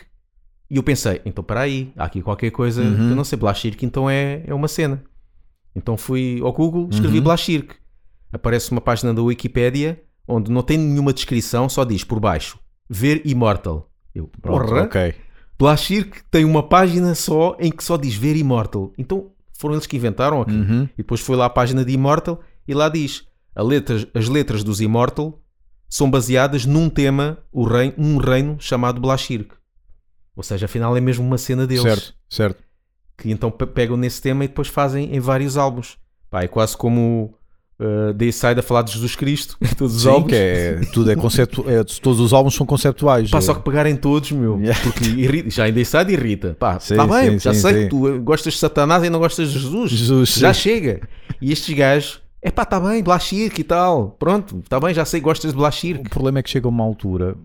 E 0.74 0.78
eu 0.78 0.82
pensei, 0.84 1.22
então 1.24 1.44
para 1.44 1.62
aí, 1.62 1.92
há 1.96 2.06
aqui 2.06 2.20
qualquer 2.22 2.50
coisa 2.50 2.82
Uhum. 2.82 2.96
que 2.96 3.02
eu 3.12 3.16
não 3.16 3.24
sei, 3.24 3.38
Blashirk 3.38 3.86
então 3.86 4.10
é, 4.10 4.42
é 4.48 4.54
uma 4.56 4.68
cena. 4.68 5.04
Então 5.76 5.96
fui 5.96 6.40
ao 6.42 6.52
Google, 6.52 6.90
escrevi 6.92 7.20
Uhum. 7.20 7.24
Blashirk. 7.26 7.76
Aparece 8.32 8.72
uma 8.72 8.82
página 8.82 9.14
da 9.14 9.22
Wikipédia 9.22 10.02
onde 10.28 10.52
não 10.52 10.64
tem 10.64 10.78
nenhuma 10.78 11.14
descrição, 11.14 11.70
só 11.70 11.84
diz 11.84 12.04
por 12.04 12.20
baixo, 12.20 12.58
ver 12.90 13.22
Immortal. 13.24 13.88
Eu, 14.16 14.28
Pronto, 14.42 14.68
porra, 14.70 14.84
ok. 14.84 15.14
Blashirk 15.60 16.24
tem 16.32 16.44
uma 16.44 16.64
página 16.64 17.14
só 17.14 17.56
em 17.60 17.72
que 17.72 17.84
só 17.84 17.96
diz 17.96 18.16
ver 18.16 18.36
Immortal. 18.36 18.92
Então 18.98 19.32
foram 19.54 19.76
eles 19.76 19.86
que 19.86 19.96
inventaram 19.98 20.42
aqui. 20.42 20.54
Uhum. 20.56 20.84
E 20.94 20.98
depois 20.98 21.22
foi 21.22 21.36
lá 21.36 21.46
à 21.46 21.50
página 21.50 21.86
de 21.86 21.94
Immortal 21.94 22.42
e 22.68 22.74
lá 22.74 22.90
diz 22.90 23.28
a 23.56 23.62
letras- 23.62 24.08
as 24.14 24.28
letras 24.28 24.64
dos 24.64 24.82
Immortal 24.82 25.40
são 25.88 26.10
baseadas 26.10 26.66
num 26.66 26.90
tema, 26.90 27.38
reino, 27.54 27.94
um 27.98 28.18
reino 28.18 28.56
chamado 28.60 29.00
Blashirk. 29.00 29.54
Ou 30.36 30.44
seja, 30.44 30.66
afinal 30.66 30.96
é 30.98 31.02
mesmo 31.02 31.26
uma 31.26 31.38
cena 31.38 31.66
deles. 31.68 31.84
Certo, 31.84 32.14
certo. 32.30 32.64
Que 33.18 33.32
então 33.32 33.52
pe- 33.52 33.68
pegam 33.68 33.96
nesse 33.96 34.22
tema 34.22 34.44
e 34.44 34.48
depois 34.48 34.68
fazem 34.68 35.16
em 35.16 35.20
vários 35.20 35.58
álbuns. 35.58 35.98
Pá, 36.30 36.42
é 36.44 36.48
quase 36.48 36.76
como 36.76 37.36
uh, 37.80 38.12
Dayside 38.14 38.60
a 38.60 38.64
falar 38.64 38.82
de 38.82 38.94
Jesus 38.94 39.16
Cristo 39.16 39.56
em 39.62 39.68
todos 39.78 39.96
os 39.96 40.02
Sim, 40.02 40.10
álbuns. 40.10 40.34
é, 40.34 40.82
tudo 40.92 41.12
é 41.12 41.16
conceptu, 41.16 41.64
é, 41.70 41.84
todos 41.84 42.20
os 42.20 42.34
álbuns 42.34 42.56
são 42.56 42.66
conceptuais. 42.66 43.30
Pá, 43.30 43.38
É- 43.38 43.42
só 43.42 43.54
que 43.54 43.62
pegarem 43.62 43.96
todos, 43.96 44.32
meu. 44.32 44.60
Porque 44.82 45.04
irrita, 45.06 45.50
já 45.52 45.70
em 45.70 45.74
Dayside 45.74 46.12
irrita. 46.12 46.56
Pá, 46.60 46.80
Sim, 46.80 46.96
tá 46.96 47.06
bem, 47.06 47.34
sim, 47.34 47.40
já 47.40 47.54
sim, 47.54 47.60
sei 47.60 47.74
sim. 47.74 47.80
que 47.84 47.90
tu 47.90 48.20
gostas 48.24 48.54
de 48.54 48.60
Satanás 48.60 49.04
e 49.04 49.10
não 49.12 49.20
gostas 49.20 49.52
de 49.52 49.60
Jesus. 49.60 49.92
Jesus, 49.92 50.34
já 50.34 50.52
chega. 50.52 51.08
E 51.40 51.52
estes 51.52 51.76
gajos, 51.76 52.20
é 52.42 52.50
pá, 52.50 52.66
tá 52.66 52.80
bem, 52.80 53.04
Blashirk 53.04 53.62
e 53.62 53.64
tal. 53.64 54.16
Pronto, 54.18 54.64
tá 54.68 54.80
bem, 54.80 54.94
já 54.96 55.06
sei 55.06 55.20
que 55.20 55.26
gostas 55.26 55.52
de 55.52 55.56
O 55.58 55.60
Blashirk. 55.60 56.10
problema 56.10 56.40
é 56.40 56.44
que 56.44 56.50
chega 56.50 56.68
a 56.68 56.70
uma 56.70 56.84
altura 56.84 57.36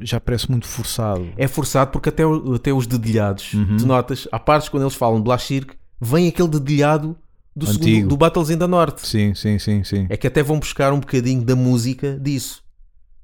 já 0.00 0.18
parece 0.20 0.50
muito 0.50 0.66
forçado. 0.66 1.28
É 1.36 1.46
forçado 1.48 1.90
porque 1.90 2.08
até, 2.08 2.22
até 2.54 2.72
os 2.72 2.86
dedilhados, 2.86 3.52
Uhum. 3.54 3.76
tu 3.78 3.86
notas, 3.86 4.26
há 4.32 4.38
partes 4.38 4.68
quando 4.68 4.82
eles 4.84 4.94
falam 4.94 5.16
de 5.18 5.24
Blashirk, 5.24 5.74
vem 6.00 6.28
aquele 6.28 6.48
dedilhado 6.48 7.16
do, 7.54 7.66
segundo, 7.66 8.08
do 8.08 8.16
Battles 8.16 8.50
in 8.50 8.58
the 8.58 8.66
North. 8.66 8.98
Sim, 8.98 9.34
sim, 9.34 9.58
sim, 9.58 9.82
sim. 9.84 10.06
É 10.10 10.16
que 10.16 10.26
até 10.26 10.42
vão 10.42 10.58
buscar 10.58 10.92
um 10.92 11.00
bocadinho 11.00 11.42
da 11.42 11.56
música 11.56 12.18
disso. 12.20 12.62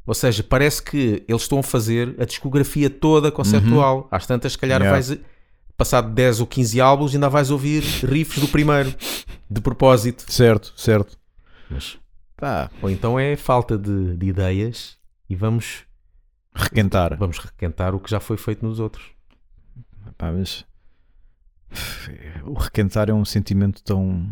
Ou 0.07 0.15
seja, 0.15 0.43
parece 0.43 0.83
que 0.83 1.23
eles 1.29 1.43
estão 1.43 1.59
a 1.61 1.63
fazer 1.63 2.15
a 2.19 2.25
discografia 2.25 2.91
toda 2.91 3.31
conceptual. 3.31 4.09
Às 4.11 4.27
tantas, 4.27 4.53
se 4.53 4.59
calhar, 4.59 4.81
Uhum. 4.81 4.87
Yeah. 4.87 5.07
vais, 5.07 5.21
passado 5.77 6.13
10 6.13 6.41
ou 6.41 6.47
15 6.47 6.81
álbuns, 6.81 7.15
ainda 7.15 7.29
vais 7.29 7.51
ouvir 7.51 7.83
riffs 8.05 8.39
do 8.41 8.49
primeiro, 8.49 8.93
de 9.51 9.61
propósito. 9.61 10.25
Certo, 10.33 10.73
certo. 10.77 11.17
Mas, 11.71 11.99
Pá, 12.37 12.69
ou 12.83 12.91
então 12.91 13.19
é 13.21 13.37
falta 13.37 13.79
de, 13.79 14.17
de 14.17 14.27
ideias 14.27 14.97
e 15.31 15.37
vamos, 15.37 15.85
requentar. 16.55 17.17
vamos 17.19 17.39
requentar 17.39 17.95
o 17.95 18.01
que 18.01 18.11
já 18.11 18.21
foi 18.21 18.37
feito 18.37 18.65
nos 18.65 18.79
outros. 18.81 19.11
Pá, 20.19 20.31
mas 20.33 20.65
o 22.45 22.53
requentar 22.55 23.09
é 23.09 23.15
um 23.15 23.25
sentimento 23.25 23.83
tão. 23.83 24.27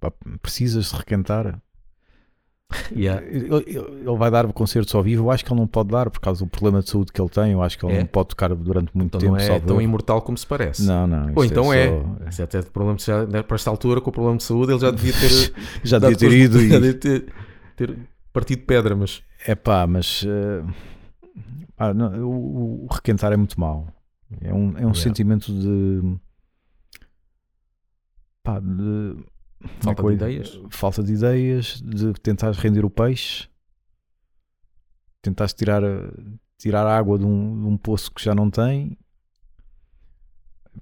pá, 0.00 0.12
precisas 0.40 0.90
de 0.90 0.96
requentar. 0.96 1.60
Yeah. 2.96 3.20
Ele, 3.26 4.02
vai 4.16 4.30
dar 4.30 4.50
concertos 4.50 4.94
ao 4.94 5.02
vivo. 5.02 5.24
Eu 5.26 5.30
acho 5.30 5.44
que 5.44 5.52
ele 5.52 5.60
não 5.60 5.66
pode 5.66 5.90
dar 5.90 6.08
por 6.08 6.20
causa 6.20 6.42
do 6.42 6.48
problema 6.50 6.80
de 6.82 6.88
saúde 6.88 7.12
que 7.12 7.20
ele 7.20 7.28
tem. 7.28 7.52
Eu 7.52 7.62
acho 7.62 7.78
que 7.78 7.84
ele 7.84 7.96
É? 7.96 7.98
não 7.98 8.06
pode 8.06 8.28
tocar 8.30 8.48
durante 8.54 8.90
muito 8.96 9.08
Então 9.18 9.20
tempo. 9.20 9.32
não 9.32 9.38
é 9.56 9.60
tão 9.60 9.76
erro. 9.76 9.82
imortal 9.82 10.22
como 10.22 10.38
se 10.38 10.46
parece. 10.46 10.82
Não, 10.82 11.06
não. 11.06 11.32
Ou 11.36 11.44
isto 11.44 11.52
então 11.52 11.70
é. 11.70 11.88
só- 11.90 12.30
Se 12.30 12.42
até 12.42 12.60
de 12.62 12.70
problema, 12.70 12.98
já, 12.98 13.26
né, 13.26 13.42
para 13.42 13.56
esta 13.56 13.68
altura, 13.68 14.00
com 14.00 14.08
o 14.08 14.12
problema 14.12 14.38
de 14.38 14.44
saúde, 14.44 14.72
ele 14.72 14.80
já 14.80 14.90
devia 14.90 15.12
ter. 15.12 15.52
Já 15.84 15.98
dado 15.98 16.16
devia 16.16 16.30
ter 16.30 16.44
ido 16.44 16.60
já 16.66 16.78
devia 16.78 16.94
ter, 16.94 17.26
ter 17.76 17.98
partido 18.32 18.62
pedra, 18.62 18.96
mas. 18.96 19.22
É 19.46 19.54
pá, 19.54 19.86
mas. 19.86 20.24
eh, 20.26 20.64
pá, 21.82 21.92
não, 21.94 22.28
o, 22.28 22.84
o 22.84 22.86
requentar 22.86 23.32
é 23.32 23.36
muito 23.36 23.58
mau. 23.58 23.88
É 24.40 24.52
um, 24.54 24.78
é 24.78 24.86
um 24.86 24.94
sentimento 24.94 25.52
de. 25.52 26.16
pá, 28.42 28.60
de. 28.60 29.16
é 29.60 29.68
Falta 29.82 30.02
eu 30.02 30.06
de 30.06 30.10
ia- 30.12 30.14
ideias. 30.16 30.60
Falta 30.70 31.02
de 31.02 31.12
ideias, 31.12 31.82
de 31.84 32.12
tentar 32.14 32.52
render 32.52 32.84
o 32.84 32.90
peixe, 32.90 33.48
tentares 35.20 35.52
tirar, 35.52 35.82
tirar 36.58 36.86
água 36.86 37.18
de 37.18 37.24
um, 37.24 37.60
de 37.60 37.66
um 37.66 37.76
poço 37.76 38.10
que 38.12 38.22
já 38.24 38.34
não 38.34 38.48
tem. 38.50 38.96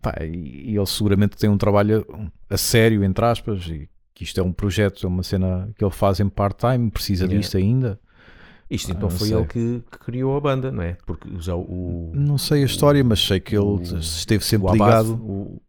Pá, 0.00 0.14
e, 0.22 0.70
e 0.72 0.76
ele 0.76 0.86
seguramente 0.86 1.36
tem 1.36 1.50
um 1.50 1.58
trabalho 1.58 2.06
a 2.48 2.56
sério, 2.56 3.02
entre 3.02 3.24
aspas, 3.24 3.66
e 3.66 3.88
que 4.14 4.22
isto 4.24 4.38
é 4.38 4.42
um 4.42 4.52
projeto, 4.52 5.04
é 5.04 5.08
uma 5.08 5.22
cena 5.22 5.70
que 5.76 5.82
ele 5.84 5.90
faz 5.92 6.20
em 6.20 6.28
part-time, 6.28 6.90
precisa 6.90 7.24
Yeah. 7.24 7.40
disto 7.40 7.56
ainda. 7.56 7.98
Isto 8.70 8.92
Ah, 8.92 8.94
então 8.96 9.10
foi 9.10 9.28
sei. 9.28 9.36
ele 9.36 9.46
que, 9.46 9.82
que 9.90 9.98
criou 9.98 10.36
a 10.36 10.40
banda, 10.40 10.70
não 10.70 10.82
é? 10.82 10.96
Porque 11.04 11.28
já 11.38 11.56
o. 11.56 12.12
Não 12.14 12.38
sei 12.38 12.62
a 12.62 12.66
história, 12.66 13.02
mas 13.02 13.18
sei 13.20 13.40
que 13.40 13.56
ele 13.56 13.64
o- 13.64 13.80
esteve 13.82 14.44
sempre 14.44 14.66
o 14.68 14.70
Abad, 14.70 15.08
ligado. 15.08 15.14
o- 15.14 15.60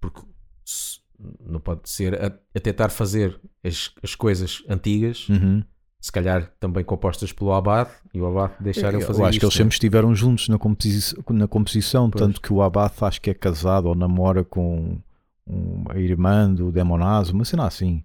porque 0.00 0.20
se- 0.64 1.00
não 1.44 1.58
pode 1.58 1.88
ser 1.90 2.14
a, 2.14 2.26
a 2.54 2.60
tentar 2.60 2.90
fazer 2.90 3.40
as, 3.64 3.90
as 4.02 4.14
coisas 4.14 4.62
antigas, 4.68 5.28
Uhum. 5.28 5.64
se 6.00 6.12
calhar 6.12 6.52
também 6.60 6.84
compostas 6.84 7.32
pelo 7.32 7.52
Abad, 7.52 7.88
e 8.12 8.20
o 8.20 8.26
Abad 8.26 8.52
deixar 8.60 8.94
ele 8.94 9.02
fazer 9.02 9.22
Eu 9.22 9.26
acho 9.26 9.38
que 9.40 9.44
eles 9.46 9.54
sempre 9.54 9.72
estiveram 9.74 10.14
juntos 10.14 10.48
na 10.48 10.56
composição, 10.58 11.24
na 11.30 11.48
composição 11.48 12.08
Pois. 12.08 12.22
tanto 12.24 12.40
que 12.40 12.52
o 12.52 12.62
Abath 12.62 13.02
acho 13.02 13.20
que 13.20 13.30
é 13.30 13.34
casado 13.34 13.86
ou 13.86 13.94
namora 13.96 14.44
com 14.44 14.98
um- 15.46 15.84
a 15.88 15.98
irmã 15.98 16.52
do 16.52 16.70
Demonazo, 16.70 17.32
uma 17.32 17.44
cena 17.44 17.66
assim. 17.66 18.04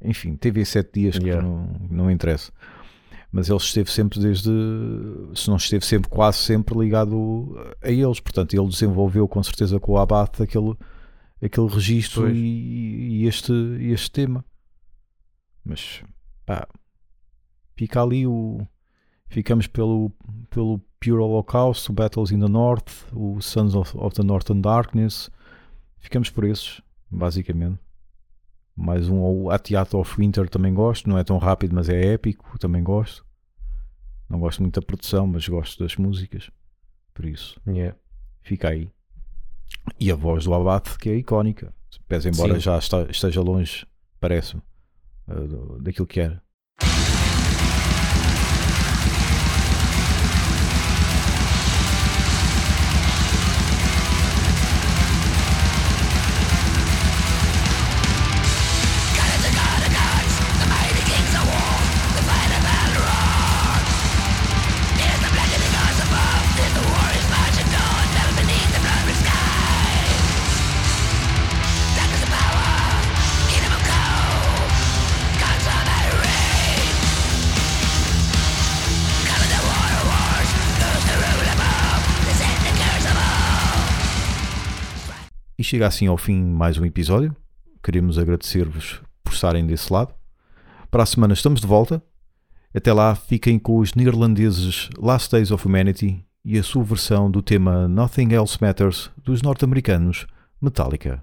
Enfim, 0.00 0.36
teve 0.36 0.64
sete 0.64 1.00
dias 1.00 1.18
que 1.18 1.24
Yeah. 1.26 1.42
não, 1.44 1.68
não 1.90 2.10
interessa. 2.10 2.52
Mas 3.30 3.48
ele 3.48 3.58
esteve 3.58 3.90
sempre 3.90 4.18
desde, 4.18 4.50
se 5.34 5.48
não 5.48 5.56
esteve 5.56 5.84
sempre, 5.84 6.08
quase 6.08 6.38
sempre 6.38 6.78
ligado 6.78 7.54
a 7.82 7.90
eles. 7.90 8.20
Portanto, 8.20 8.54
ele 8.54 8.68
desenvolveu 8.68 9.28
com 9.28 9.42
certeza 9.42 9.78
com 9.78 9.92
o 9.92 9.98
Abath 9.98 10.40
aquele, 10.40 10.74
aquele 11.42 11.68
registro 11.68 12.30
e, 12.30 13.22
e 13.22 13.26
este, 13.26 13.52
este 13.80 14.10
tema. 14.10 14.44
Mas, 15.62 16.02
pá, 16.46 16.66
fica 17.76 18.02
ali 18.02 18.26
o. 18.26 18.66
Ficamos 19.30 19.66
pelo, 19.66 20.10
pelo 20.48 20.80
Pure 20.98 21.20
Holocaust, 21.20 21.90
o 21.90 21.92
Battles 21.92 22.30
in 22.30 22.40
the 22.40 22.48
North, 22.48 23.04
o 23.12 23.38
Sons 23.42 23.74
of, 23.74 23.94
of 23.98 24.16
the 24.16 24.22
Northern 24.22 24.62
Darkness. 24.62 25.30
Ficamos 25.98 26.30
por 26.30 26.44
esses, 26.44 26.80
basicamente. 27.10 27.78
Mais 28.80 29.08
um, 29.08 29.20
o 29.20 29.50
A 29.50 29.58
Theater 29.58 29.98
of 29.98 30.16
Winter 30.16 30.48
também 30.48 30.72
gosto, 30.72 31.08
não 31.08 31.18
é 31.18 31.24
tão 31.24 31.36
rápido, 31.36 31.74
mas 31.74 31.88
é 31.88 32.12
épico, 32.14 32.56
também 32.58 32.82
gosto. 32.82 33.26
Não 34.28 34.38
gosto 34.38 34.62
muito 34.62 34.78
da 34.80 34.86
produção, 34.86 35.26
mas 35.26 35.48
gosto 35.48 35.82
das 35.82 35.96
músicas. 35.96 36.48
Por 37.12 37.24
isso, 37.24 37.60
Yeah. 37.66 37.96
fica 38.42 38.68
aí. 38.68 38.88
E 39.98 40.12
a 40.12 40.14
voz 40.14 40.44
do 40.44 40.54
Abate, 40.54 40.96
que 40.98 41.08
é 41.10 41.16
icónica. 41.16 41.74
Pese 42.06 42.28
embora 42.28 42.54
Sim. 42.54 42.60
já 42.60 42.78
está- 42.78 43.02
esteja 43.10 43.40
longe, 43.40 43.84
parece-me, 44.20 44.62
do- 45.26 45.80
daquilo 45.80 46.06
que 46.06 46.20
era. 46.20 46.40
Chega 85.68 85.86
assim 85.86 86.06
ao 86.06 86.16
fim 86.16 86.42
mais 86.42 86.78
um 86.78 86.84
episódio. 86.86 87.36
Queremos 87.84 88.16
agradecer-vos 88.16 89.02
por 89.22 89.34
estarem 89.34 89.66
desse 89.66 89.92
lado. 89.92 90.14
Para 90.90 91.02
a 91.02 91.06
semana 91.06 91.34
estamos 91.34 91.60
de 91.60 91.66
volta. 91.66 92.02
Até 92.74 92.90
lá, 92.90 93.14
fiquem 93.14 93.58
com 93.58 93.76
os 93.76 93.92
neerlandeses 93.92 94.88
Last 94.96 95.30
Days 95.30 95.50
of 95.50 95.66
Humanity 95.66 96.24
e 96.42 96.58
a 96.58 96.62
sua 96.62 96.82
versão 96.82 97.30
do 97.30 97.42
tema 97.42 97.86
Nothing 97.86 98.32
Else 98.32 98.56
Matters 98.58 99.10
dos 99.22 99.42
norte-americanos 99.42 100.26
Metallica. 100.58 101.22